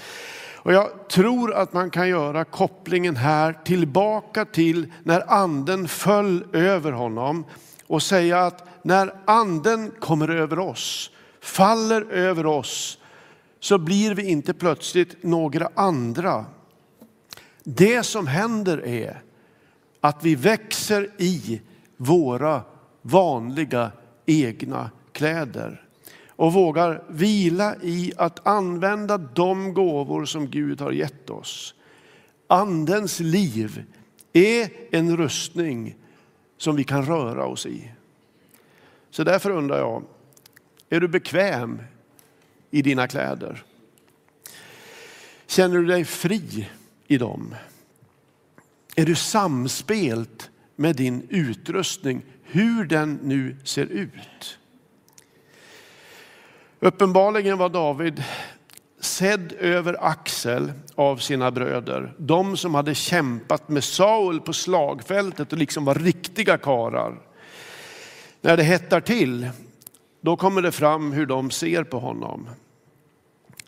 Och 0.55 0.73
jag 0.73 1.07
tror 1.09 1.53
att 1.53 1.73
man 1.73 1.89
kan 1.89 2.09
göra 2.09 2.45
kopplingen 2.45 3.15
här 3.15 3.53
tillbaka 3.65 4.45
till 4.45 4.93
när 5.03 5.31
anden 5.33 5.87
föll 5.87 6.45
över 6.53 6.91
honom 6.91 7.45
och 7.87 8.03
säga 8.03 8.39
att 8.39 8.63
när 8.83 9.13
anden 9.25 9.91
kommer 9.99 10.29
över 10.29 10.59
oss 10.59 11.11
faller 11.41 12.01
över 12.11 12.45
oss 12.45 12.98
så 13.59 13.77
blir 13.77 14.15
vi 14.15 14.23
inte 14.23 14.53
plötsligt 14.53 15.23
några 15.23 15.69
andra. 15.73 16.45
Det 17.63 18.03
som 18.03 18.27
händer 18.27 18.85
är 18.85 19.21
att 20.01 20.23
vi 20.23 20.35
växer 20.35 21.09
i 21.17 21.61
våra 21.97 22.61
vanliga 23.01 23.91
egna 24.25 24.91
kläder 25.11 25.85
och 26.27 26.53
vågar 26.53 27.03
vila 27.07 27.75
i 27.81 28.13
att 28.17 28.47
använda 28.47 29.17
de 29.17 29.73
gåvor 29.73 30.25
som 30.25 30.49
Gud 30.49 30.81
har 30.81 30.91
gett 30.91 31.29
oss. 31.29 31.75
Andens 32.47 33.19
liv 33.19 33.83
är 34.33 34.69
en 34.91 35.17
rustning 35.17 35.95
som 36.57 36.75
vi 36.75 36.83
kan 36.83 37.05
röra 37.05 37.45
oss 37.45 37.65
i. 37.65 37.91
Så 39.11 39.23
därför 39.23 39.51
undrar 39.51 39.77
jag, 39.77 40.03
är 40.89 40.99
du 40.99 41.07
bekväm 41.07 41.81
i 42.71 42.81
dina 42.81 43.07
kläder? 43.07 43.63
Känner 45.47 45.77
du 45.77 45.85
dig 45.85 46.05
fri 46.05 46.69
i 47.07 47.17
dem? 47.17 47.55
Är 48.95 49.05
du 49.05 49.15
samspelt 49.15 50.49
med 50.75 50.95
din 50.95 51.27
utrustning, 51.29 52.25
hur 52.43 52.85
den 52.85 53.19
nu 53.23 53.55
ser 53.63 53.85
ut? 53.85 54.57
Uppenbarligen 56.79 57.57
var 57.57 57.69
David 57.69 58.23
sedd 58.99 59.51
över 59.51 60.03
axel 60.03 60.71
av 60.95 61.17
sina 61.17 61.51
bröder. 61.51 62.13
De 62.17 62.57
som 62.57 62.75
hade 62.75 62.95
kämpat 62.95 63.69
med 63.69 63.83
Saul 63.83 64.41
på 64.41 64.53
slagfältet 64.53 65.53
och 65.53 65.59
liksom 65.59 65.85
var 65.85 65.95
riktiga 65.95 66.57
karar. 66.57 67.19
När 68.41 68.57
det 68.57 68.63
hettar 68.63 69.01
till, 69.01 69.49
då 70.21 70.37
kommer 70.37 70.61
det 70.61 70.71
fram 70.71 71.11
hur 71.11 71.25
de 71.25 71.51
ser 71.51 71.83
på 71.83 71.99
honom. 71.99 72.49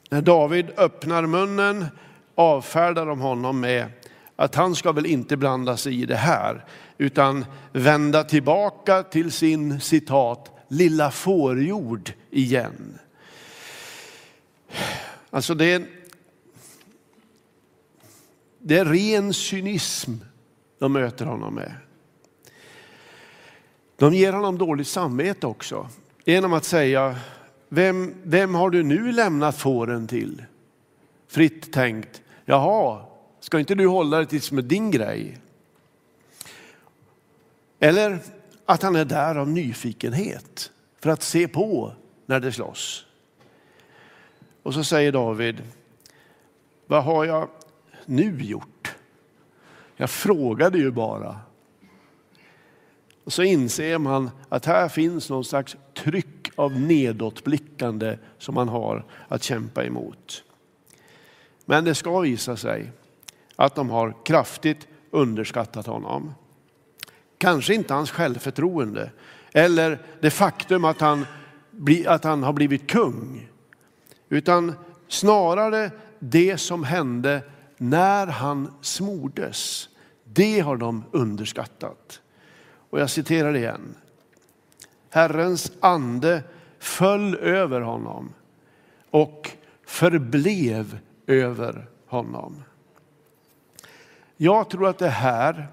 När 0.10 0.22
David 0.22 0.70
öppnar 0.78 1.26
munnen 1.26 1.86
avfärdar 2.36 3.06
de 3.06 3.20
honom 3.20 3.60
med 3.60 3.86
att 4.36 4.56
han 4.56 4.76
ska 4.76 4.92
väl 4.92 5.06
inte 5.06 5.38
blanda 5.38 5.78
sig 5.78 6.02
i 6.02 6.06
det 6.06 6.16
här, 6.16 6.66
utan 6.98 7.46
vända 7.72 8.24
tillbaka 8.24 9.04
till 9.04 9.32
sin 9.32 9.82
citat 9.82 10.52
lilla 10.68 11.12
fårjord 11.12 12.12
igen. 12.30 13.00
Alltså 15.30 15.56
det 15.56 15.66
är, 15.66 15.86
det 18.60 18.78
är 18.78 18.86
ren 18.86 19.34
cynism 19.34 20.12
de 20.80 20.94
möter 20.94 21.26
honom 21.26 21.56
med. 21.56 21.74
De 23.98 24.14
ger 24.14 24.34
honom 24.34 24.58
dåligt 24.58 24.88
samvete 24.88 25.48
också 25.48 25.90
genom 26.26 26.54
att 26.54 26.64
säga, 26.64 27.16
vem, 27.70 28.16
vem 28.24 28.56
har 28.56 28.70
du 28.70 28.84
nu 28.84 29.12
lämnat 29.12 29.58
fåren 29.58 30.08
till? 30.08 30.44
Fritt 31.28 31.74
tänkt, 31.74 32.22
jaha, 32.46 33.06
ska 33.40 33.60
inte 33.60 33.76
du 33.76 33.88
hålla 33.88 34.18
det 34.18 34.26
till 34.26 34.42
som 34.42 34.58
är 34.58 34.62
din 34.62 34.92
grej? 34.92 35.38
Eller 37.80 38.20
att 38.66 38.82
han 38.82 38.96
är 38.96 39.06
där 39.06 39.36
av 39.36 39.50
nyfikenhet 39.50 40.72
för 41.00 41.10
att 41.10 41.24
se 41.24 41.48
på 41.48 41.94
när 42.26 42.40
det 42.40 42.52
slåss. 42.52 43.06
Och 44.64 44.74
så 44.74 44.84
säger 44.84 45.12
David, 45.12 45.62
vad 46.86 47.04
har 47.04 47.26
jag 47.26 47.50
nu 48.06 48.42
gjort? 48.42 48.96
Jag 49.96 50.10
frågade 50.10 50.78
ju 50.78 50.92
bara. 50.92 51.40
Och 53.32 53.36
så 53.36 53.44
inser 53.44 53.98
man 53.98 54.30
att 54.50 54.66
här 54.66 54.90
finns 54.90 55.30
någon 55.30 55.46
slags 55.46 55.78
tryck 55.94 56.52
av 56.56 56.80
nedåtblickande 56.80 58.18
som 58.38 58.56
man 58.56 58.70
har 58.70 59.06
att 59.28 59.44
kämpa 59.44 59.86
emot. 59.86 60.44
Men 61.66 61.86
det 61.86 61.96
ska 61.96 62.20
visa 62.20 62.58
sig 62.58 62.92
att 63.56 63.76
de 63.76 63.90
har 63.90 64.16
kraftigt 64.26 64.88
underskattat 65.12 65.86
honom. 65.86 66.34
Kanske 67.38 67.74
inte 67.74 67.94
hans 67.94 68.12
självförtroende 68.12 69.12
eller 69.52 70.00
det 70.22 70.32
faktum 70.32 70.86
att 70.86 71.02
han, 71.02 71.26
att 72.08 72.24
han 72.24 72.44
har 72.44 72.54
blivit 72.54 72.90
kung. 72.90 73.50
Utan 74.30 74.74
snarare 75.08 75.92
det 76.20 76.58
som 76.58 76.84
hände 76.84 77.42
när 77.78 78.28
han 78.28 78.74
smordes. 78.82 79.90
Det 80.24 80.60
har 80.60 80.78
de 80.78 81.04
underskattat. 81.12 82.22
Och 82.92 83.00
jag 83.00 83.10
citerar 83.10 83.56
igen. 83.56 83.96
Herrens 85.10 85.72
ande 85.80 86.44
föll 86.80 87.36
över 87.36 87.82
honom 87.82 88.34
och 89.10 89.52
förblev 89.86 91.00
över 91.28 91.88
honom. 92.06 92.64
Jag 94.38 94.70
tror 94.70 94.88
att 94.88 94.98
det 94.98 95.06
är 95.06 95.10
här 95.10 95.68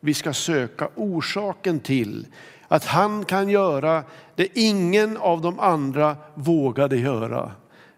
vi 0.00 0.14
ska 0.14 0.32
söka 0.32 0.88
orsaken 0.94 1.80
till 1.80 2.26
att 2.68 2.84
han 2.84 3.24
kan 3.24 3.48
göra 3.48 4.04
det 4.34 4.58
ingen 4.58 5.16
av 5.16 5.40
de 5.40 5.60
andra 5.60 6.16
vågade 6.34 6.96
göra. 6.96 7.52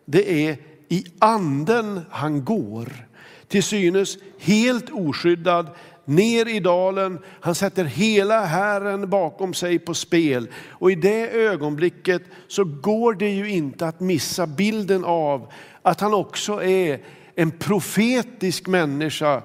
Det 0.04 0.48
är 0.48 0.58
i 0.88 1.04
anden 1.18 2.00
han 2.10 2.44
går, 2.44 3.06
till 3.48 3.62
synes 3.62 4.18
helt 4.38 4.90
oskyddad, 4.90 5.68
ner 6.04 6.48
i 6.48 6.60
dalen. 6.60 7.18
Han 7.40 7.54
sätter 7.54 7.84
hela 7.84 8.44
hären 8.44 9.10
bakom 9.10 9.54
sig 9.54 9.78
på 9.78 9.94
spel. 9.94 10.48
Och 10.68 10.90
i 10.90 10.94
det 10.94 11.30
ögonblicket 11.30 12.22
så 12.48 12.64
går 12.64 13.14
det 13.14 13.30
ju 13.30 13.50
inte 13.50 13.86
att 13.86 14.00
missa 14.00 14.46
bilden 14.46 15.04
av 15.04 15.52
att 15.82 16.00
han 16.00 16.14
också 16.14 16.62
är 16.62 17.00
en 17.34 17.50
profetisk 17.50 18.66
människa 18.66 19.42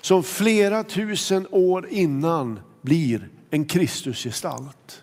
som 0.00 0.22
flera 0.22 0.84
tusen 0.84 1.46
år 1.50 1.88
innan 1.90 2.60
blir 2.82 3.28
en 3.50 3.64
Kristusgestalt. 3.64 5.02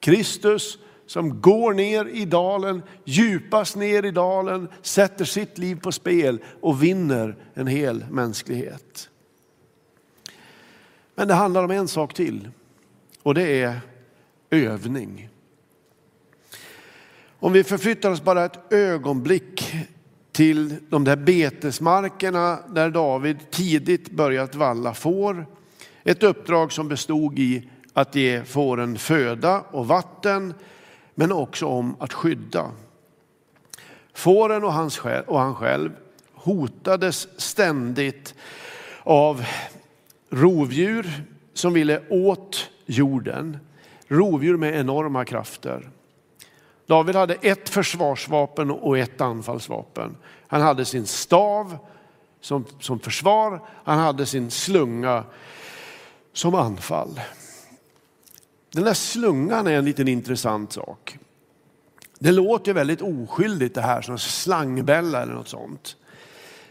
Kristus 0.00 0.78
som 1.06 1.40
går 1.40 1.74
ner 1.74 2.04
i 2.04 2.24
dalen, 2.24 2.82
djupast 3.04 3.76
ner 3.76 4.04
i 4.04 4.10
dalen, 4.10 4.68
sätter 4.82 5.24
sitt 5.24 5.58
liv 5.58 5.80
på 5.80 5.92
spel 5.92 6.38
och 6.60 6.82
vinner 6.82 7.36
en 7.54 7.66
hel 7.66 8.04
mänsklighet. 8.10 9.10
Men 11.20 11.28
det 11.28 11.34
handlar 11.34 11.64
om 11.64 11.70
en 11.70 11.88
sak 11.88 12.14
till 12.14 12.48
och 13.22 13.34
det 13.34 13.62
är 13.62 13.80
övning. 14.50 15.28
Om 17.38 17.52
vi 17.52 17.64
förflyttar 17.64 18.10
oss 18.10 18.22
bara 18.22 18.44
ett 18.44 18.72
ögonblick 18.72 19.74
till 20.32 20.76
de 20.88 21.04
där 21.04 21.16
betesmarkerna 21.16 22.58
där 22.68 22.90
David 22.90 23.50
tidigt 23.50 24.10
börjat 24.10 24.54
valla 24.54 24.94
får. 24.94 25.46
Ett 26.04 26.22
uppdrag 26.22 26.72
som 26.72 26.88
bestod 26.88 27.38
i 27.38 27.70
att 27.92 28.14
ge 28.14 28.44
fåren 28.44 28.98
föda 28.98 29.60
och 29.60 29.88
vatten, 29.88 30.54
men 31.14 31.32
också 31.32 31.66
om 31.66 31.96
att 31.98 32.12
skydda. 32.12 32.70
Fåren 34.14 34.64
och, 34.64 34.72
hans, 34.72 35.00
och 35.26 35.40
han 35.40 35.54
själv 35.54 35.90
hotades 36.32 37.40
ständigt 37.40 38.34
av 39.02 39.44
rovdjur 40.30 41.24
som 41.54 41.72
ville 41.72 42.02
åt 42.08 42.70
jorden. 42.86 43.58
Rovdjur 44.08 44.56
med 44.56 44.80
enorma 44.80 45.24
krafter. 45.24 45.90
David 46.86 47.16
hade 47.16 47.34
ett 47.34 47.68
försvarsvapen 47.68 48.70
och 48.70 48.98
ett 48.98 49.20
anfallsvapen. 49.20 50.16
Han 50.46 50.60
hade 50.60 50.84
sin 50.84 51.06
stav 51.06 51.78
som, 52.40 52.64
som 52.80 53.00
försvar, 53.00 53.60
han 53.84 53.98
hade 53.98 54.26
sin 54.26 54.50
slunga 54.50 55.24
som 56.32 56.54
anfall. 56.54 57.20
Den 58.72 58.84
där 58.84 58.94
slungan 58.94 59.66
är 59.66 59.72
en 59.78 59.84
liten 59.84 60.08
intressant 60.08 60.72
sak. 60.72 61.18
Det 62.18 62.32
låter 62.32 62.72
väldigt 62.72 63.02
oskyldigt 63.02 63.74
det 63.74 63.80
här 63.80 64.02
som 64.02 64.18
slangbälla 64.18 65.22
eller 65.22 65.34
något 65.34 65.48
sånt. 65.48 65.96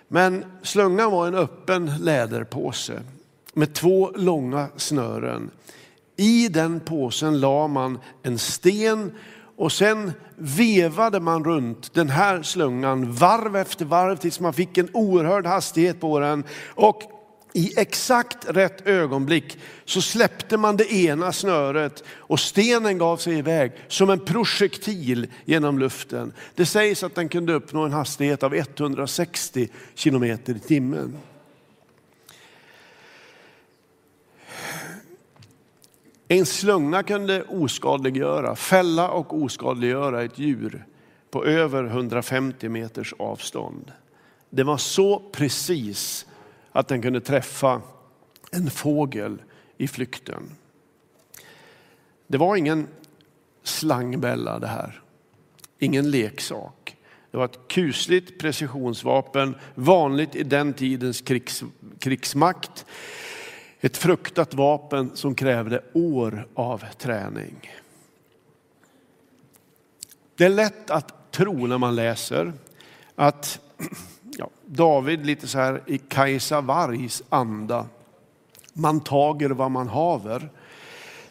Men 0.08 0.46
slungan 0.64 1.12
var 1.12 1.28
en 1.28 1.36
öppen 1.36 1.98
läderpåse 2.00 3.02
med 3.54 3.74
två 3.74 4.12
långa 4.16 4.68
snören. 4.78 5.52
I 6.18 6.48
den 6.48 6.80
påsen 6.80 7.40
la 7.40 7.68
man 7.68 8.00
en 8.24 8.38
sten 8.38 9.12
och 9.58 9.72
sen 9.72 10.12
vevade 10.36 11.20
man 11.20 11.44
runt 11.44 11.94
den 11.94 12.10
här 12.10 12.44
slungan 12.44 13.12
varv 13.14 13.56
efter 13.56 13.86
varv 13.86 14.16
tills 14.16 14.40
man 14.40 14.54
fick 14.54 14.78
en 14.78 14.90
oerhörd 14.94 15.46
hastighet 15.46 16.02
på 16.02 16.20
den. 16.20 16.44
Och 16.68 17.04
i 17.54 17.80
exakt 17.80 18.46
rätt 18.50 18.88
ögonblick 18.88 19.58
så 19.86 20.02
släppte 20.02 20.58
man 20.58 20.78
det 20.78 20.94
ena 20.94 21.32
snöret 21.32 22.04
och 22.10 22.40
stenen 22.40 22.98
gav 22.98 23.18
sig 23.18 23.38
iväg 23.38 23.72
som 23.88 24.10
en 24.10 24.20
projektil 24.20 25.28
genom 25.46 25.80
luften. 25.80 26.34
Det 26.56 26.66
sägs 26.66 27.04
att 27.04 27.16
den 27.16 27.30
kunde 27.30 27.54
uppnå 27.54 27.86
en 27.86 27.94
hastighet 27.94 28.44
av 28.44 28.56
160 28.56 29.70
kilometer 29.96 30.56
i 30.56 30.60
timmen. 30.60 31.18
En 36.32 36.46
slunga 36.46 37.04
kunde 37.04 37.44
oskadliggöra, 37.44 38.56
fälla 38.56 39.10
och 39.10 39.44
oskadliggöra 39.44 40.24
ett 40.24 40.40
djur 40.40 40.86
på 41.32 41.46
över 41.46 41.84
150 41.84 42.70
meters 42.70 43.14
avstånd. 43.20 43.92
Det 44.50 44.64
var 44.64 44.78
så 44.78 45.20
precis 45.32 46.26
att 46.72 46.88
den 46.88 47.02
kunde 47.02 47.22
träffa 47.22 47.82
en 48.52 48.70
fågel 48.70 49.42
i 49.78 49.88
flykten. 49.88 50.44
Det 52.28 52.38
var 52.38 52.56
ingen 52.56 52.88
slangbella 53.64 54.60
det 54.60 54.68
här, 54.68 55.02
ingen 55.80 56.12
leksak. 56.12 56.96
Det 57.32 57.38
var 57.38 57.46
ett 57.46 57.60
kusligt 57.68 58.40
precisionsvapen, 58.40 59.56
vanligt 59.76 60.36
i 60.36 60.44
den 60.44 60.74
tidens 60.74 61.22
krigs, 61.22 61.64
krigsmakt. 62.00 62.86
Ett 63.82 63.98
fruktat 63.98 64.54
vapen 64.54 65.12
som 65.14 65.36
krävde 65.36 65.84
år 65.94 66.48
av 66.54 66.84
träning. 66.98 67.72
Det 70.36 70.46
är 70.46 70.50
lätt 70.50 70.90
att 70.90 71.32
tro 71.32 71.68
när 71.68 71.78
man 71.78 71.96
läser 71.96 72.54
att 73.16 73.60
ja, 74.38 74.50
David 74.66 75.26
lite 75.26 75.48
så 75.48 75.58
här 75.58 75.82
i 75.86 75.98
Kajsa 75.98 76.62
Wargs 76.62 77.24
anda, 77.30 77.86
man 78.74 79.00
tager 79.00 79.50
vad 79.50 79.72
man 79.72 79.88
haver, 79.88 80.50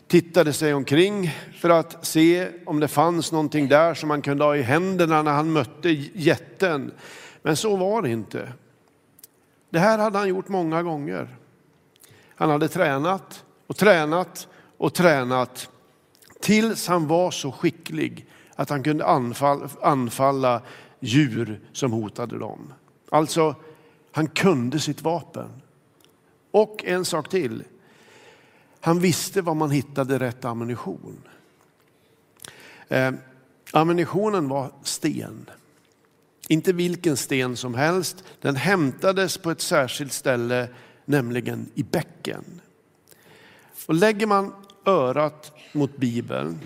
tittade 0.06 0.52
sig 0.52 0.74
omkring 0.74 1.30
för 1.60 1.70
att 1.70 2.06
se 2.06 2.48
om 2.66 2.80
det 2.80 2.88
fanns 2.88 3.32
någonting 3.32 3.68
där 3.68 3.94
som 3.94 4.08
man 4.08 4.22
kunde 4.22 4.44
ha 4.44 4.56
i 4.56 4.62
händerna 4.62 5.22
när 5.22 5.32
han 5.32 5.52
mötte 5.52 5.90
jätten. 6.14 6.92
Men 7.42 7.56
så 7.56 7.76
var 7.76 8.02
det 8.02 8.10
inte. 8.10 8.52
Det 9.70 9.78
här 9.78 9.98
hade 9.98 10.18
han 10.18 10.28
gjort 10.28 10.48
många 10.48 10.82
gånger. 10.82 11.36
Han 12.38 12.50
hade 12.50 12.68
tränat 12.68 13.44
och 13.66 13.76
tränat 13.76 14.48
och 14.76 14.94
tränat 14.94 15.68
tills 16.40 16.86
han 16.86 17.06
var 17.06 17.30
så 17.30 17.52
skicklig 17.52 18.26
att 18.54 18.70
han 18.70 18.82
kunde 18.82 19.06
anfalla, 19.06 19.68
anfalla 19.82 20.62
djur 21.00 21.60
som 21.72 21.92
hotade 21.92 22.38
dem. 22.38 22.72
Alltså, 23.10 23.54
han 24.12 24.28
kunde 24.28 24.80
sitt 24.80 25.02
vapen. 25.02 25.48
Och 26.50 26.84
en 26.84 27.04
sak 27.04 27.28
till. 27.28 27.64
Han 28.80 29.00
visste 29.00 29.42
var 29.42 29.54
man 29.54 29.70
hittade 29.70 30.18
rätt 30.18 30.44
ammunition. 30.44 31.22
Eh, 32.88 33.12
ammunitionen 33.72 34.48
var 34.48 34.72
sten. 34.82 35.50
Inte 36.48 36.72
vilken 36.72 37.16
sten 37.16 37.56
som 37.56 37.74
helst. 37.74 38.24
Den 38.40 38.56
hämtades 38.56 39.38
på 39.38 39.50
ett 39.50 39.60
särskilt 39.60 40.12
ställe, 40.12 40.68
nämligen 41.08 41.66
i 41.74 41.82
bäcken. 41.82 42.44
Och 43.86 43.94
lägger 43.94 44.26
man 44.26 44.52
örat 44.86 45.52
mot 45.72 45.96
Bibeln 45.96 46.58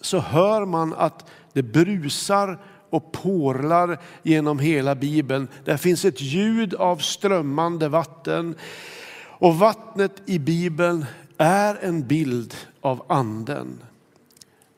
så 0.00 0.18
hör 0.18 0.64
man 0.64 0.94
att 0.94 1.30
det 1.52 1.62
brusar 1.62 2.58
och 2.90 3.12
porlar 3.12 3.98
genom 4.22 4.58
hela 4.58 4.94
Bibeln. 4.94 5.48
Där 5.64 5.76
finns 5.76 6.04
ett 6.04 6.20
ljud 6.20 6.74
av 6.74 6.96
strömmande 6.96 7.88
vatten. 7.88 8.54
Och 9.38 9.58
vattnet 9.58 10.22
i 10.26 10.38
Bibeln 10.38 11.04
är 11.36 11.78
en 11.82 12.06
bild 12.06 12.54
av 12.80 13.04
anden. 13.08 13.82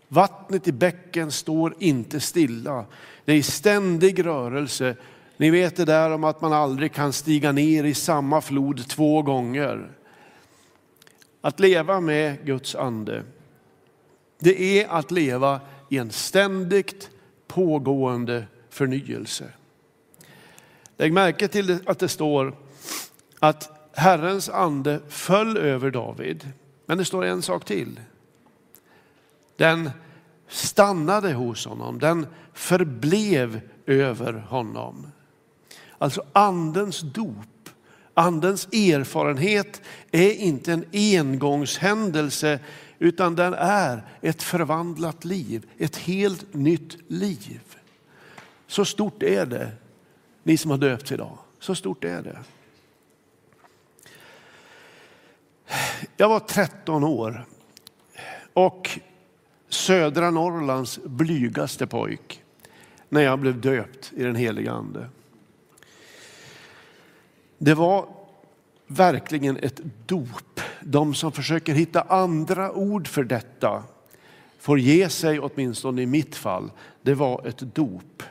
Vattnet 0.09 0.69
i 0.69 0.73
bäcken 0.73 1.31
står 1.31 1.75
inte 1.79 2.21
stilla. 2.21 2.85
Det 3.25 3.33
är 3.33 3.37
i 3.37 3.43
ständig 3.43 4.27
rörelse. 4.27 4.97
Ni 5.41 5.51
vet 5.51 5.77
det 5.77 5.85
där 5.85 6.11
om 6.11 6.25
att 6.25 6.41
man 6.41 6.53
aldrig 6.53 6.93
kan 6.93 7.13
stiga 7.13 7.53
ner 7.53 7.85
i 7.85 7.95
samma 7.95 8.41
flod 8.41 8.89
två 8.89 9.23
gånger. 9.23 9.91
Att 11.41 11.61
leva 11.61 12.01
med 12.01 12.45
Guds 12.45 12.75
ande, 12.75 13.23
det 14.39 14.81
är 14.81 14.89
att 14.89 15.11
leva 15.11 15.61
i 15.89 15.99
en 15.99 16.11
ständigt 16.11 17.11
pågående 17.47 18.45
förnyelse. 18.71 19.45
Lägg 20.97 21.13
märke 21.13 21.49
till 21.49 21.79
att 21.87 21.99
det 21.99 22.09
står 22.09 22.57
att 23.39 23.91
Herrens 23.97 24.49
ande 24.49 25.01
föll 25.09 25.57
över 25.57 25.91
David. 25.91 26.53
Men 26.87 26.99
det 26.99 27.05
står 27.05 27.25
en 27.25 27.43
sak 27.43 27.65
till. 27.65 28.01
Den 29.57 29.91
stannade 30.49 31.33
hos 31.33 31.67
honom, 31.67 31.99
den 31.99 32.27
förblev 32.53 33.61
över 33.87 34.33
honom. 34.33 35.07
Alltså 35.99 36.23
andens 36.33 37.01
dop, 37.01 37.69
andens 38.15 38.67
erfarenhet 38.67 39.83
är 40.11 40.33
inte 40.33 40.73
en 40.73 40.85
engångshändelse 40.93 42.59
utan 42.99 43.37
den 43.37 43.55
är 43.55 44.03
ett 44.21 44.43
förvandlat 44.43 45.25
liv, 45.25 45.67
ett 45.79 45.97
helt 45.97 46.55
nytt 46.55 46.97
liv. 47.09 47.61
Så 48.67 48.85
stort 48.85 49.23
är 49.23 49.47
det, 49.47 49.71
ni 50.43 50.57
som 50.57 50.71
har 50.71 50.79
döpts 50.79 51.13
idag. 51.13 51.39
Så 51.59 51.75
stort 51.75 52.05
är 52.05 52.23
det. 52.23 52.39
Jag 56.17 56.29
var 56.29 56.41
13 56.41 57.05
år 57.05 57.45
och 58.53 58.99
södra 59.69 60.31
Norrlands 60.31 61.01
blygaste 61.05 61.87
pojk 61.87 62.43
när 63.09 63.21
jag 63.21 63.39
blev 63.39 63.61
döpt 63.61 64.13
i 64.17 64.23
den 64.23 64.37
heliga 64.37 64.73
ande. 64.73 65.09
Det 67.59 67.75
var 67.75 68.07
verkligen 68.87 69.57
ett 69.57 69.81
dop. 70.07 70.61
De 70.81 71.15
som 71.15 71.33
försöker 71.33 71.75
hitta 71.75 72.01
andra 72.01 72.73
ord 72.73 73.09
för 73.09 73.25
detta 73.25 73.83
får 74.59 74.79
ge 74.79 75.09
sig, 75.09 75.41
åtminstone 75.41 76.03
i 76.03 76.07
mitt 76.07 76.37
fall. 76.37 76.71
Det 77.03 77.15
var 77.15 77.47
ett 77.47 77.59
dop. 77.59 78.23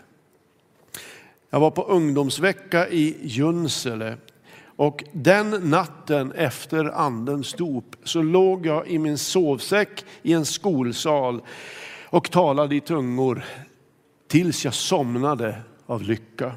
Jag 1.49 1.59
var 1.59 1.71
på 1.71 1.83
ungdomsvecka 1.83 2.89
i 2.89 3.17
Junsele 3.21 4.17
och 4.75 5.03
den 5.11 5.49
natten 5.49 6.31
efter 6.31 6.85
andens 6.85 7.53
dop 7.53 7.95
så 8.03 8.21
låg 8.21 8.65
jag 8.65 8.87
i 8.87 8.99
min 8.99 9.17
sovsäck 9.17 10.05
i 10.21 10.33
en 10.33 10.45
skolsal 10.45 11.41
och 12.05 12.31
talade 12.31 12.75
i 12.75 12.81
tungor 12.81 13.43
tills 14.27 14.65
jag 14.65 14.73
somnade 14.73 15.61
av 15.85 16.01
lycka. 16.01 16.51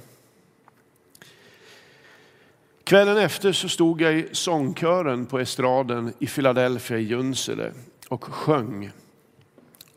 Kvällen 2.91 3.19
efter 3.19 3.53
så 3.53 3.69
stod 3.69 4.01
jag 4.01 4.15
i 4.15 4.29
sångkören 4.33 5.27
på 5.27 5.39
estraden 5.39 6.13
i 6.19 6.27
Philadelphia 6.27 6.99
i 6.99 7.03
Junsele 7.03 7.73
och 8.09 8.25
sjöng. 8.25 8.91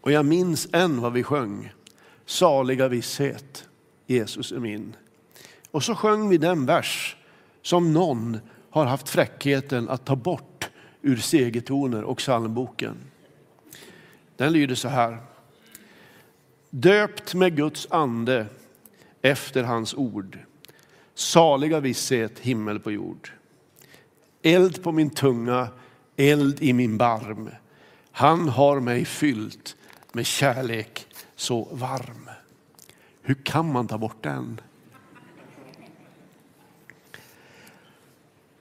Och 0.02 0.12
jag 0.12 0.26
minns 0.26 0.68
än 0.74 1.02
vad 1.02 1.14
vi 1.14 1.24
sjöng. 1.24 1.74
Saliga 2.26 2.88
visshet, 2.88 3.68
Jesus 4.08 4.52
är 4.52 4.60
min. 4.60 4.96
Och 5.72 5.84
så 5.84 5.96
sjöng 5.96 6.30
vi 6.30 6.38
den 6.38 6.66
vers 6.66 7.16
som 7.62 7.94
någon 7.94 8.40
har 8.70 8.86
haft 8.86 9.10
fräckheten 9.10 9.90
att 9.90 10.06
ta 10.06 10.16
bort 10.16 10.70
ur 11.02 11.18
segertoner 11.18 12.04
och 12.04 12.18
psalmboken. 12.18 12.98
Den 14.36 14.54
lyder 14.54 14.76
så 14.76 14.88
här. 14.88 15.18
Döpt 16.70 17.34
med 17.34 17.56
Guds 17.56 17.88
ande 17.90 18.46
efter 19.22 19.64
hans 19.64 19.94
ord 19.94 20.40
Saliga 21.16 21.80
visshet, 21.80 22.40
himmel 22.40 22.80
på 22.80 22.92
jord. 22.92 23.32
Eld 24.42 24.84
på 24.84 24.92
min 24.92 25.10
tunga, 25.10 25.68
eld 26.16 26.62
i 26.64 26.74
min 26.74 26.98
barm. 26.98 27.50
Han 28.12 28.50
har 28.50 28.80
mig 28.80 29.06
fyllt 29.06 29.76
med 30.12 30.26
kärlek 30.26 31.08
så 31.36 31.68
varm. 31.72 32.30
Hur 33.22 33.36
kan 33.36 33.72
man 33.72 33.88
ta 33.88 33.98
bort 33.98 34.24
den? 34.24 34.62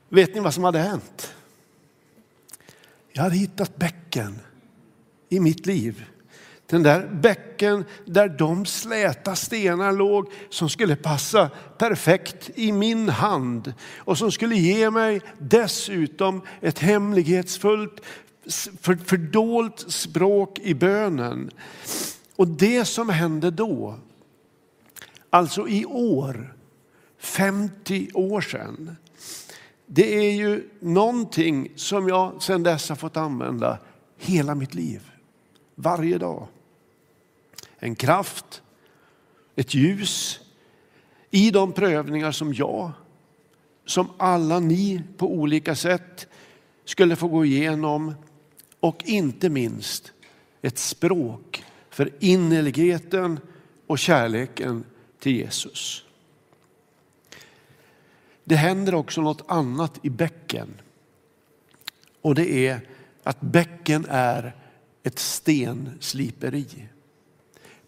Vet 0.08 0.34
ni 0.34 0.40
vad 0.40 0.54
som 0.54 0.64
hade 0.64 0.78
hänt? 0.78 1.34
Jag 3.12 3.22
hade 3.22 3.36
hittat 3.36 3.76
bäcken 3.76 4.38
i 5.28 5.40
mitt 5.40 5.66
liv 5.66 6.04
den 6.72 6.82
där 6.82 7.06
bäcken 7.06 7.84
där 8.04 8.28
de 8.28 8.66
släta 8.66 9.36
stenar 9.36 9.92
låg 9.92 10.30
som 10.48 10.68
skulle 10.68 10.96
passa 10.96 11.50
perfekt 11.78 12.50
i 12.54 12.72
min 12.72 13.08
hand 13.08 13.74
och 13.96 14.18
som 14.18 14.32
skulle 14.32 14.56
ge 14.56 14.90
mig 14.90 15.20
dessutom 15.38 16.42
ett 16.60 16.78
hemlighetsfullt 16.78 18.00
fördolt 18.82 19.84
språk 19.92 20.58
i 20.58 20.74
bönen. 20.74 21.50
Och 22.36 22.48
det 22.48 22.84
som 22.84 23.08
hände 23.08 23.50
då, 23.50 23.98
alltså 25.30 25.68
i 25.68 25.84
år, 25.84 26.54
50 27.18 28.10
år 28.14 28.40
sedan, 28.40 28.96
det 29.86 30.16
är 30.16 30.32
ju 30.32 30.68
någonting 30.80 31.72
som 31.76 32.08
jag 32.08 32.42
sedan 32.42 32.62
dess 32.62 32.88
har 32.88 32.96
fått 32.96 33.16
använda 33.16 33.78
hela 34.18 34.54
mitt 34.54 34.74
liv. 34.74 35.10
Varje 35.74 36.18
dag 36.18 36.48
en 37.82 37.94
kraft, 37.94 38.62
ett 39.56 39.74
ljus 39.74 40.40
i 41.30 41.50
de 41.50 41.72
prövningar 41.72 42.32
som 42.32 42.54
jag, 42.54 42.92
som 43.86 44.10
alla 44.16 44.60
ni 44.60 45.02
på 45.16 45.34
olika 45.34 45.74
sätt 45.74 46.26
skulle 46.84 47.16
få 47.16 47.28
gå 47.28 47.44
igenom 47.44 48.14
och 48.80 49.02
inte 49.04 49.48
minst 49.48 50.12
ett 50.62 50.78
språk 50.78 51.64
för 51.90 52.10
innerligheten 52.20 53.40
och 53.86 53.98
kärleken 53.98 54.84
till 55.18 55.36
Jesus. 55.36 56.04
Det 58.44 58.56
händer 58.56 58.94
också 58.94 59.20
något 59.20 59.44
annat 59.48 59.98
i 60.02 60.10
bäcken. 60.10 60.80
Och 62.20 62.34
det 62.34 62.66
är 62.68 62.88
att 63.22 63.40
bäcken 63.40 64.06
är 64.08 64.56
ett 65.02 65.18
stensliperi. 65.18 66.88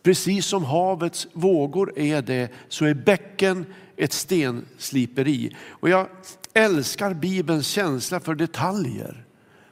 Precis 0.05 0.47
som 0.47 0.65
havets 0.65 1.27
vågor 1.33 1.99
är 1.99 2.23
det, 2.23 2.49
så 2.69 2.85
är 2.85 2.95
bäcken 2.95 3.67
ett 3.97 4.13
stensliperi. 4.13 5.57
Och 5.69 5.89
jag 5.89 6.09
älskar 6.55 7.15
Bibelns 7.15 7.67
känsla 7.67 8.21
för 8.21 8.35
detaljer. 8.35 9.25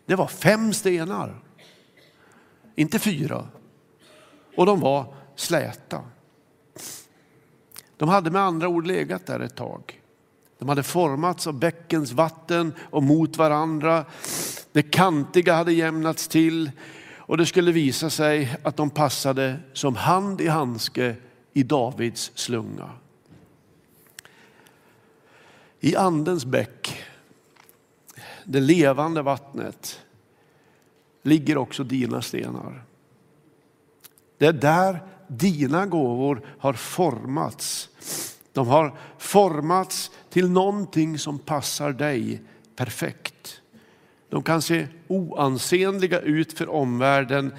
Det 0.06 0.14
var 0.14 0.26
fem 0.26 0.72
stenar, 0.72 1.42
inte 2.74 2.98
fyra. 2.98 3.46
Och 4.56 4.66
de 4.66 4.80
var 4.80 5.14
släta. 5.36 6.00
De 7.96 8.08
hade 8.08 8.30
med 8.30 8.42
andra 8.42 8.68
ord 8.68 8.86
legat 8.86 9.26
där 9.26 9.40
ett 9.40 9.56
tag. 9.56 10.00
De 10.58 10.68
hade 10.68 10.82
formats 10.82 11.46
av 11.46 11.54
bäckens 11.54 12.12
vatten 12.12 12.74
och 12.80 13.02
mot 13.02 13.36
varandra. 13.36 14.04
Det 14.72 14.82
kantiga 14.82 15.54
hade 15.54 15.72
jämnats 15.72 16.28
till 16.28 16.70
och 17.24 17.36
det 17.36 17.46
skulle 17.46 17.72
visa 17.72 18.10
sig 18.10 18.56
att 18.62 18.76
de 18.76 18.90
passade 18.90 19.60
som 19.72 19.96
hand 19.96 20.40
i 20.40 20.48
handske 20.48 21.16
i 21.52 21.62
Davids 21.62 22.32
slunga. 22.34 22.90
I 25.80 25.96
andens 25.96 26.44
bäck, 26.44 27.02
det 28.44 28.60
levande 28.60 29.22
vattnet, 29.22 30.00
ligger 31.22 31.56
också 31.56 31.84
dina 31.84 32.22
stenar. 32.22 32.84
Det 34.38 34.46
är 34.46 34.52
där 34.52 35.00
dina 35.26 35.86
gåvor 35.86 36.46
har 36.58 36.72
formats. 36.72 37.88
De 38.52 38.68
har 38.68 38.96
formats 39.18 40.10
till 40.30 40.50
någonting 40.50 41.18
som 41.18 41.38
passar 41.38 41.92
dig 41.92 42.42
perfekt. 42.76 43.31
De 44.32 44.42
kan 44.42 44.62
se 44.62 44.88
oansenliga 45.08 46.20
ut 46.20 46.52
för 46.52 46.68
omvärlden, 46.68 47.54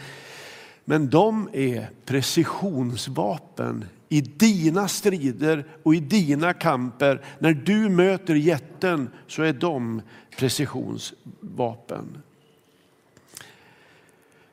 men 0.86 1.10
de 1.10 1.50
är 1.54 1.90
precisionsvapen 2.06 3.86
i 4.10 4.22
dina 4.22 4.88
strider 4.88 5.66
och 5.84 5.96
i 5.96 6.00
dina 6.00 6.54
kamper. 6.54 7.26
När 7.40 7.54
du 7.54 7.90
möter 7.90 8.36
jätten 8.36 9.10
så 9.28 9.44
är 9.44 9.54
de 9.54 10.02
precisionsvapen. 10.38 12.22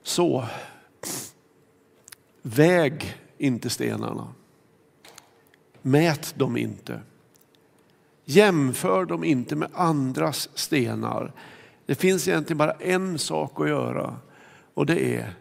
Så, 0.02 0.44
väg 2.42 3.16
inte 3.38 3.70
stenarna. 3.70 4.34
Mät 5.82 6.34
dem 6.38 6.56
inte. 6.56 7.00
Jämför 8.24 9.04
dem 9.04 9.24
inte 9.24 9.56
med 9.56 9.70
andras 9.74 10.48
stenar. 10.54 11.32
Det 11.90 11.94
finns 11.94 12.28
egentligen 12.28 12.58
bara 12.58 12.72
en 12.72 13.18
sak 13.18 13.60
att 13.60 13.68
göra 13.68 14.16
och 14.74 14.86
det 14.86 15.16
är 15.16 15.34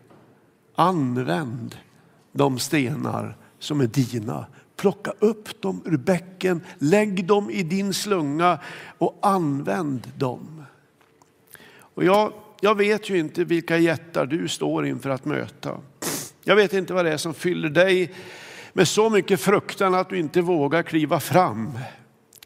använd 0.75 1.77
de 2.31 2.59
stenar 2.59 3.37
som 3.59 3.81
är 3.81 3.87
dina. 3.87 4.45
Plocka 4.75 5.13
upp 5.19 5.61
dem 5.61 5.81
ur 5.85 5.97
bäcken, 5.97 6.61
lägg 6.77 7.25
dem 7.25 7.49
i 7.49 7.63
din 7.63 7.93
slunga 7.93 8.59
och 8.97 9.19
använd 9.21 10.11
dem. 10.17 10.63
Och 11.79 12.03
jag, 12.03 12.33
jag 12.61 12.75
vet 12.75 13.09
ju 13.09 13.17
inte 13.17 13.43
vilka 13.43 13.77
jättar 13.77 14.25
du 14.25 14.47
står 14.47 14.85
inför 14.85 15.09
att 15.09 15.25
möta. 15.25 15.77
Jag 16.43 16.55
vet 16.55 16.73
inte 16.73 16.93
vad 16.93 17.05
det 17.05 17.13
är 17.13 17.17
som 17.17 17.33
fyller 17.33 17.69
dig 17.69 18.13
med 18.73 18.87
så 18.87 19.09
mycket 19.09 19.41
fruktan 19.41 19.95
att 19.95 20.09
du 20.09 20.19
inte 20.19 20.41
vågar 20.41 20.83
kliva 20.83 21.19
fram. 21.19 21.79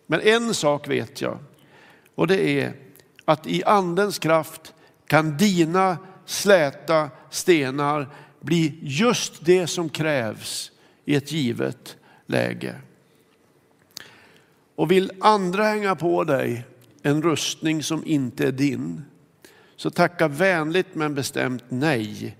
Men 0.07 0.21
en 0.21 0.53
sak 0.53 0.89
vet 0.89 1.21
jag 1.21 1.37
och 2.15 2.27
det 2.27 2.61
är 2.61 2.82
att 3.25 3.47
i 3.47 3.63
andens 3.63 4.19
kraft 4.19 4.73
kan 5.07 5.37
dina 5.37 5.97
släta 6.25 7.09
stenar 7.29 8.09
bli 8.39 8.79
just 8.81 9.45
det 9.45 9.67
som 9.67 9.89
krävs 9.89 10.71
i 11.05 11.15
ett 11.15 11.31
givet 11.31 11.97
läge. 12.25 12.75
Och 14.75 14.91
vill 14.91 15.11
andra 15.19 15.63
hänga 15.63 15.95
på 15.95 16.23
dig 16.23 16.65
en 17.01 17.21
rustning 17.21 17.83
som 17.83 18.05
inte 18.05 18.47
är 18.47 18.51
din, 18.51 19.01
så 19.75 19.89
tacka 19.89 20.27
vänligt 20.27 20.95
men 20.95 21.15
bestämt 21.15 21.63
nej 21.69 22.37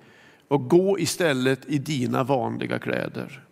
och 0.47 0.69
gå 0.69 0.99
istället 0.99 1.59
i 1.65 1.77
dina 1.77 2.23
vanliga 2.23 2.79
kläder. 2.79 3.43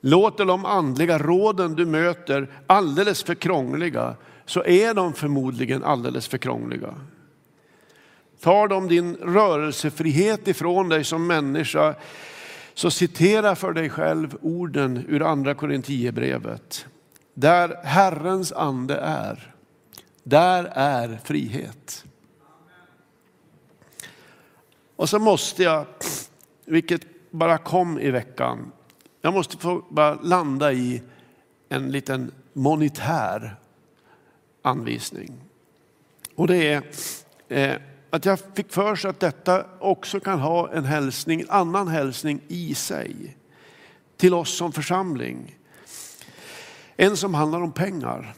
Låter 0.00 0.44
de 0.44 0.64
andliga 0.64 1.18
råden 1.18 1.74
du 1.74 1.86
möter 1.86 2.50
alldeles 2.66 3.22
för 3.22 3.34
krångliga 3.34 4.16
så 4.48 4.64
är 4.64 4.94
de 4.94 5.14
förmodligen 5.14 5.84
alldeles 5.84 6.28
för 6.28 6.38
krångliga. 6.38 6.94
Tar 8.40 8.68
de 8.68 8.88
din 8.88 9.16
rörelsefrihet 9.16 10.48
ifrån 10.48 10.88
dig 10.88 11.04
som 11.04 11.26
människa 11.26 11.94
så 12.74 12.90
citera 12.90 13.56
för 13.56 13.72
dig 13.72 13.90
själv 13.90 14.36
orden 14.40 15.04
ur 15.08 15.22
andra 15.22 15.54
Korinthierbrevet. 15.54 16.86
Där 17.34 17.84
Herrens 17.84 18.52
ande 18.52 18.96
är, 18.96 19.54
där 20.22 20.64
är 20.74 21.18
frihet. 21.24 22.04
Och 24.96 25.08
så 25.08 25.18
måste 25.18 25.62
jag, 25.62 25.86
vilket 26.64 27.30
bara 27.30 27.58
kom 27.58 27.98
i 27.98 28.10
veckan, 28.10 28.72
jag 29.22 29.34
måste 29.34 29.56
få 29.56 29.84
bara 29.88 30.14
landa 30.14 30.72
i 30.72 31.02
en 31.68 31.92
liten 31.92 32.32
monetär 32.52 33.56
anvisning. 34.68 35.32
Och 36.34 36.46
det 36.46 36.72
är 36.72 36.82
eh, 37.48 37.76
att 38.10 38.24
jag 38.24 38.38
fick 38.54 38.72
för 38.72 38.96
sig 38.96 39.10
att 39.10 39.20
detta 39.20 39.66
också 39.78 40.20
kan 40.20 40.40
ha 40.40 40.72
en 40.72 40.84
hälsning, 40.84 41.40
en 41.40 41.50
annan 41.50 41.88
hälsning 41.88 42.40
i 42.48 42.74
sig. 42.74 43.36
Till 44.16 44.34
oss 44.34 44.56
som 44.56 44.72
församling. 44.72 45.56
En 46.96 47.16
som 47.16 47.34
handlar 47.34 47.62
om 47.62 47.72
pengar. 47.72 48.34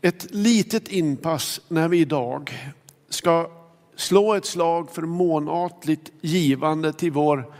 Ett 0.00 0.26
litet 0.30 0.88
inpass 0.88 1.60
när 1.68 1.88
vi 1.88 1.98
idag 1.98 2.72
ska 3.08 3.50
slå 3.96 4.34
ett 4.34 4.46
slag 4.46 4.90
för 4.90 5.02
månatligt 5.02 6.12
givande 6.20 6.92
till 6.92 7.12
vår 7.12 7.54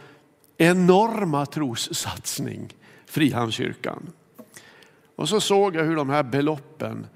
enorma 0.57 1.46
trossatsning, 1.46 2.74
Frihamnskyrkan. 3.07 4.12
Och 5.16 5.29
så 5.29 5.40
såg 5.40 5.76
jag 5.76 5.85
hur 5.85 5.96
de 5.96 6.11
här 6.11 6.22
beloppen, 6.22 7.07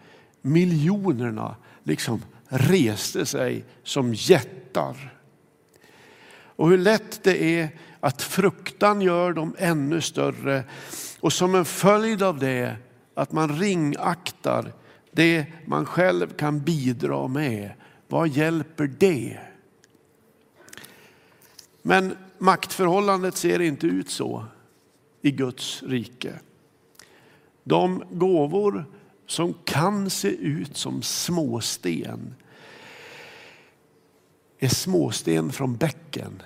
miljonerna, 0.42 1.57
liksom 1.83 2.22
reste 2.48 3.26
sig 3.26 3.64
som 3.83 4.14
jättar. 4.14 5.14
Och 6.33 6.70
hur 6.70 6.79
lätt 6.79 7.22
det 7.22 7.61
är 7.61 7.68
att 8.00 8.22
fruktan 8.22 9.00
gör 9.00 9.33
dem 9.33 9.55
ännu 9.59 10.00
större 10.00 10.64
och 11.20 11.33
som 11.33 11.55
en 11.55 11.64
följd 11.64 12.22
av 12.22 12.38
det 12.38 12.76
att 13.14 13.33
man 13.33 13.59
ringaktar 13.59 14.72
det 15.12 15.46
man 15.66 15.87
själv 15.87 16.26
kan 16.26 16.61
bidra 16.61 17.29
med. 17.29 17.70
Vad 18.09 18.29
hjälper 18.29 18.87
det? 18.98 19.38
Men 21.83 22.16
maktförhållandet 22.38 23.37
ser 23.37 23.61
inte 23.61 23.87
ut 23.87 24.11
så 24.11 24.44
i 25.22 25.31
Guds 25.31 25.83
rike. 25.83 26.33
De 27.64 28.03
gåvor 28.11 28.85
som 29.30 29.54
kan 29.64 30.10
se 30.10 30.28
ut 30.28 30.76
som 30.76 31.02
småsten 31.02 32.34
är 34.58 34.68
småsten 34.68 35.52
från 35.52 35.76
bäcken. 35.76 36.42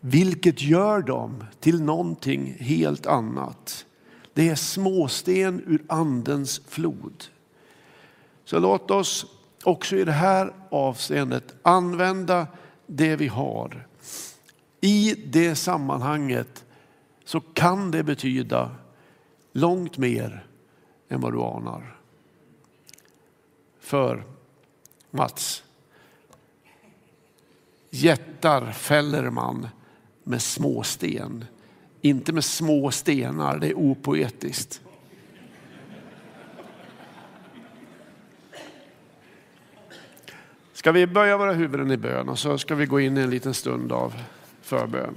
Vilket 0.00 0.62
gör 0.62 1.02
dem 1.02 1.44
till 1.60 1.82
någonting 1.82 2.56
helt 2.60 3.06
annat. 3.06 3.86
Det 4.34 4.48
är 4.48 4.54
småsten 4.54 5.62
ur 5.66 5.82
andens 5.88 6.60
flod. 6.68 7.24
Så 8.44 8.58
låt 8.58 8.90
oss 8.90 9.26
också 9.64 9.96
i 9.96 10.04
det 10.04 10.12
här 10.12 10.52
avseendet 10.70 11.54
använda 11.62 12.46
det 12.86 13.16
vi 13.16 13.26
har. 13.26 13.86
I 14.80 15.14
det 15.26 15.54
sammanhanget 15.54 16.64
så 17.24 17.40
kan 17.40 17.90
det 17.90 18.02
betyda 18.02 18.70
långt 19.52 19.98
mer 19.98 20.45
än 21.08 21.20
vad 21.20 21.32
du 21.32 21.40
anar. 21.40 21.96
För 23.80 24.24
Mats, 25.10 25.64
jättar 27.90 28.72
fäller 28.72 29.30
man 29.30 29.68
med 30.24 30.42
småsten. 30.42 31.44
Inte 32.00 32.32
med 32.32 32.44
små 32.44 32.90
stenar, 32.90 33.58
det 33.58 33.66
är 33.66 33.74
opoetiskt. 33.74 34.80
Ska 40.72 40.92
vi 40.92 41.06
böja 41.06 41.36
våra 41.36 41.52
huvuden 41.52 41.90
i 41.90 41.96
bön 41.96 42.28
och 42.28 42.38
så 42.38 42.58
ska 42.58 42.74
vi 42.74 42.86
gå 42.86 43.00
in 43.00 43.18
i 43.18 43.20
en 43.20 43.30
liten 43.30 43.54
stund 43.54 43.92
av 43.92 44.14
förbön. 44.62 45.14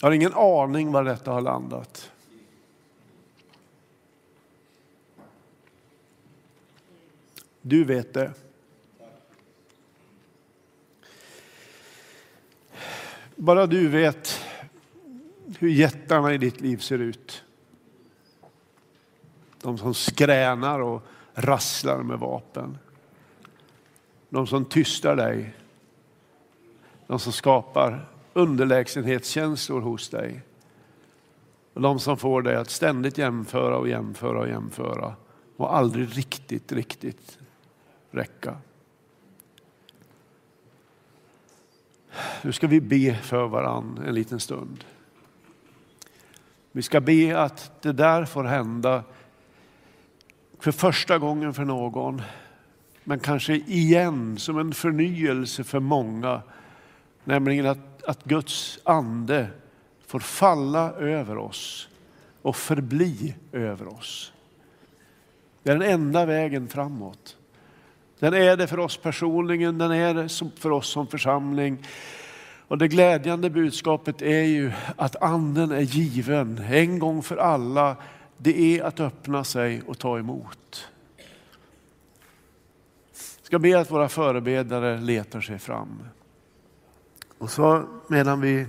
Jag 0.00 0.08
har 0.08 0.12
ingen 0.12 0.34
aning 0.34 0.92
var 0.92 1.04
detta 1.04 1.30
har 1.32 1.40
landat. 1.40 2.12
Du 7.60 7.84
vet 7.84 8.14
det. 8.14 8.32
Bara 13.36 13.66
du 13.66 13.88
vet 13.88 14.44
hur 15.58 15.68
jättarna 15.68 16.34
i 16.34 16.38
ditt 16.38 16.60
liv 16.60 16.76
ser 16.76 16.98
ut. 16.98 17.44
De 19.62 19.78
som 19.78 19.94
skränar 19.94 20.80
och 20.80 21.02
rasslar 21.34 22.02
med 22.02 22.18
vapen. 22.18 22.78
De 24.28 24.46
som 24.46 24.64
tystar 24.64 25.16
dig. 25.16 25.54
De 27.06 27.18
som 27.18 27.32
skapar 27.32 28.06
underlägsenhetskänslor 28.32 29.80
hos 29.80 30.08
dig. 30.08 30.42
Och 31.74 31.80
de 31.80 32.00
som 32.00 32.16
får 32.16 32.42
dig 32.42 32.56
att 32.56 32.70
ständigt 32.70 33.18
jämföra 33.18 33.76
och 33.76 33.88
jämföra 33.88 34.38
och 34.38 34.48
jämföra 34.48 35.14
och 35.56 35.76
aldrig 35.76 36.18
riktigt, 36.18 36.72
riktigt 36.72 37.38
räcka. 38.10 38.56
Nu 42.42 42.52
ska 42.52 42.66
vi 42.66 42.80
be 42.80 43.14
för 43.14 43.46
varann 43.46 44.00
en 44.06 44.14
liten 44.14 44.40
stund. 44.40 44.84
Vi 46.72 46.82
ska 46.82 47.00
be 47.00 47.40
att 47.40 47.82
det 47.82 47.92
där 47.92 48.24
får 48.24 48.44
hända 48.44 49.04
för 50.58 50.72
första 50.72 51.18
gången 51.18 51.54
för 51.54 51.64
någon, 51.64 52.22
men 53.04 53.18
kanske 53.18 53.54
igen 53.54 54.38
som 54.38 54.58
en 54.58 54.72
förnyelse 54.72 55.64
för 55.64 55.80
många. 55.80 56.42
Nämligen 57.24 57.66
att 57.66 57.89
att, 58.02 58.16
att 58.16 58.24
Guds 58.24 58.78
ande 58.84 59.46
får 60.06 60.20
falla 60.20 60.92
över 60.92 61.38
oss 61.38 61.88
och 62.42 62.56
förbli 62.56 63.34
över 63.52 63.88
oss. 63.88 64.32
Det 65.62 65.70
är 65.70 65.78
den 65.78 65.90
enda 65.90 66.26
vägen 66.26 66.68
framåt. 66.68 67.36
Den 68.18 68.34
är 68.34 68.56
det 68.56 68.66
för 68.66 68.78
oss 68.78 68.96
personligen, 68.96 69.78
den 69.78 69.92
är 69.92 70.14
det 70.14 70.28
för 70.58 70.70
oss 70.70 70.88
som 70.88 71.06
församling. 71.06 71.86
Och 72.68 72.78
det 72.78 72.88
glädjande 72.88 73.50
budskapet 73.50 74.22
är 74.22 74.44
ju 74.44 74.72
att 74.96 75.22
anden 75.22 75.70
är 75.70 75.80
given 75.80 76.58
en 76.58 76.98
gång 76.98 77.22
för 77.22 77.36
alla. 77.36 77.96
Det 78.36 78.78
är 78.78 78.84
att 78.84 79.00
öppna 79.00 79.44
sig 79.44 79.82
och 79.86 79.98
ta 79.98 80.18
emot. 80.18 80.88
Jag 83.38 83.46
ska 83.46 83.58
be 83.58 83.80
att 83.80 83.90
våra 83.90 84.08
förebedare 84.08 85.00
letar 85.00 85.40
sig 85.40 85.58
fram. 85.58 86.02
Och 87.40 87.50
så 87.50 87.84
medan 88.08 88.40
vi 88.40 88.66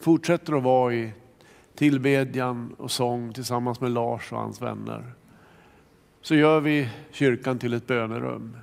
fortsätter 0.00 0.52
att 0.52 0.62
vara 0.62 0.94
i 0.94 1.12
tillbedjan 1.74 2.74
och 2.78 2.90
sång 2.90 3.32
tillsammans 3.32 3.80
med 3.80 3.90
Lars 3.90 4.32
och 4.32 4.38
hans 4.38 4.62
vänner 4.62 5.12
så 6.22 6.34
gör 6.34 6.60
vi 6.60 6.88
kyrkan 7.10 7.58
till 7.58 7.74
ett 7.74 7.86
bönerum. 7.86 8.56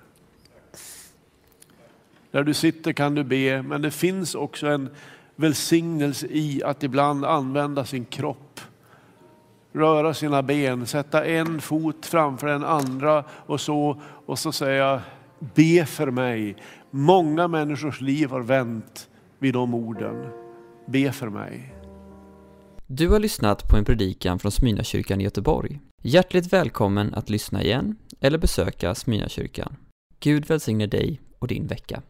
Där 2.32 2.44
du 2.44 2.54
sitter 2.54 2.94
kan 2.94 3.16
du 3.16 3.24
be, 3.24 3.62
men 3.62 3.82
det 3.82 3.92
finns 3.92 4.36
också 4.36 4.68
en 4.68 4.90
välsignelse 5.36 6.28
i 6.30 6.64
att 6.64 6.84
ibland 6.84 7.26
använda 7.26 7.86
sin 7.86 8.06
kropp. 8.06 8.62
Röra 9.74 10.14
sina 10.14 10.44
ben, 10.44 10.86
sätta 10.86 11.26
en 11.26 11.62
fot 11.62 12.06
framför 12.06 12.48
den 12.48 12.64
andra 12.64 13.24
och 13.30 13.62
så, 13.62 14.02
och 14.26 14.40
så 14.40 14.52
säga 14.52 15.02
be 15.40 15.86
för 15.86 16.12
mig. 16.12 16.56
Många 16.90 17.48
människors 17.48 18.02
liv 18.02 18.30
har 18.30 18.42
vänt 18.42 19.10
vid 19.40 19.54
de 19.54 19.74
orden. 19.74 20.26
Be 20.88 21.12
för 21.12 21.30
mig. 21.30 21.76
Du 22.88 23.10
har 23.10 23.20
lyssnat 23.20 23.70
på 23.70 23.78
en 23.78 23.86
predikan 23.86 24.40
från 24.40 24.52
Smyrnakyrkan 24.52 25.22
i 25.22 25.24
Göteborg. 25.24 25.80
Hjärtligt 26.04 26.54
välkommen 26.54 27.14
att 27.14 27.30
lyssna 27.30 27.64
igen 27.64 27.96
eller 28.20 28.38
besöka 28.38 28.96
Smyrnakyrkan. 28.96 29.76
Gud 30.20 30.46
välsigne 30.46 30.88
dig 30.88 31.22
och 31.40 31.48
din 31.48 31.68
vecka. 31.68 32.02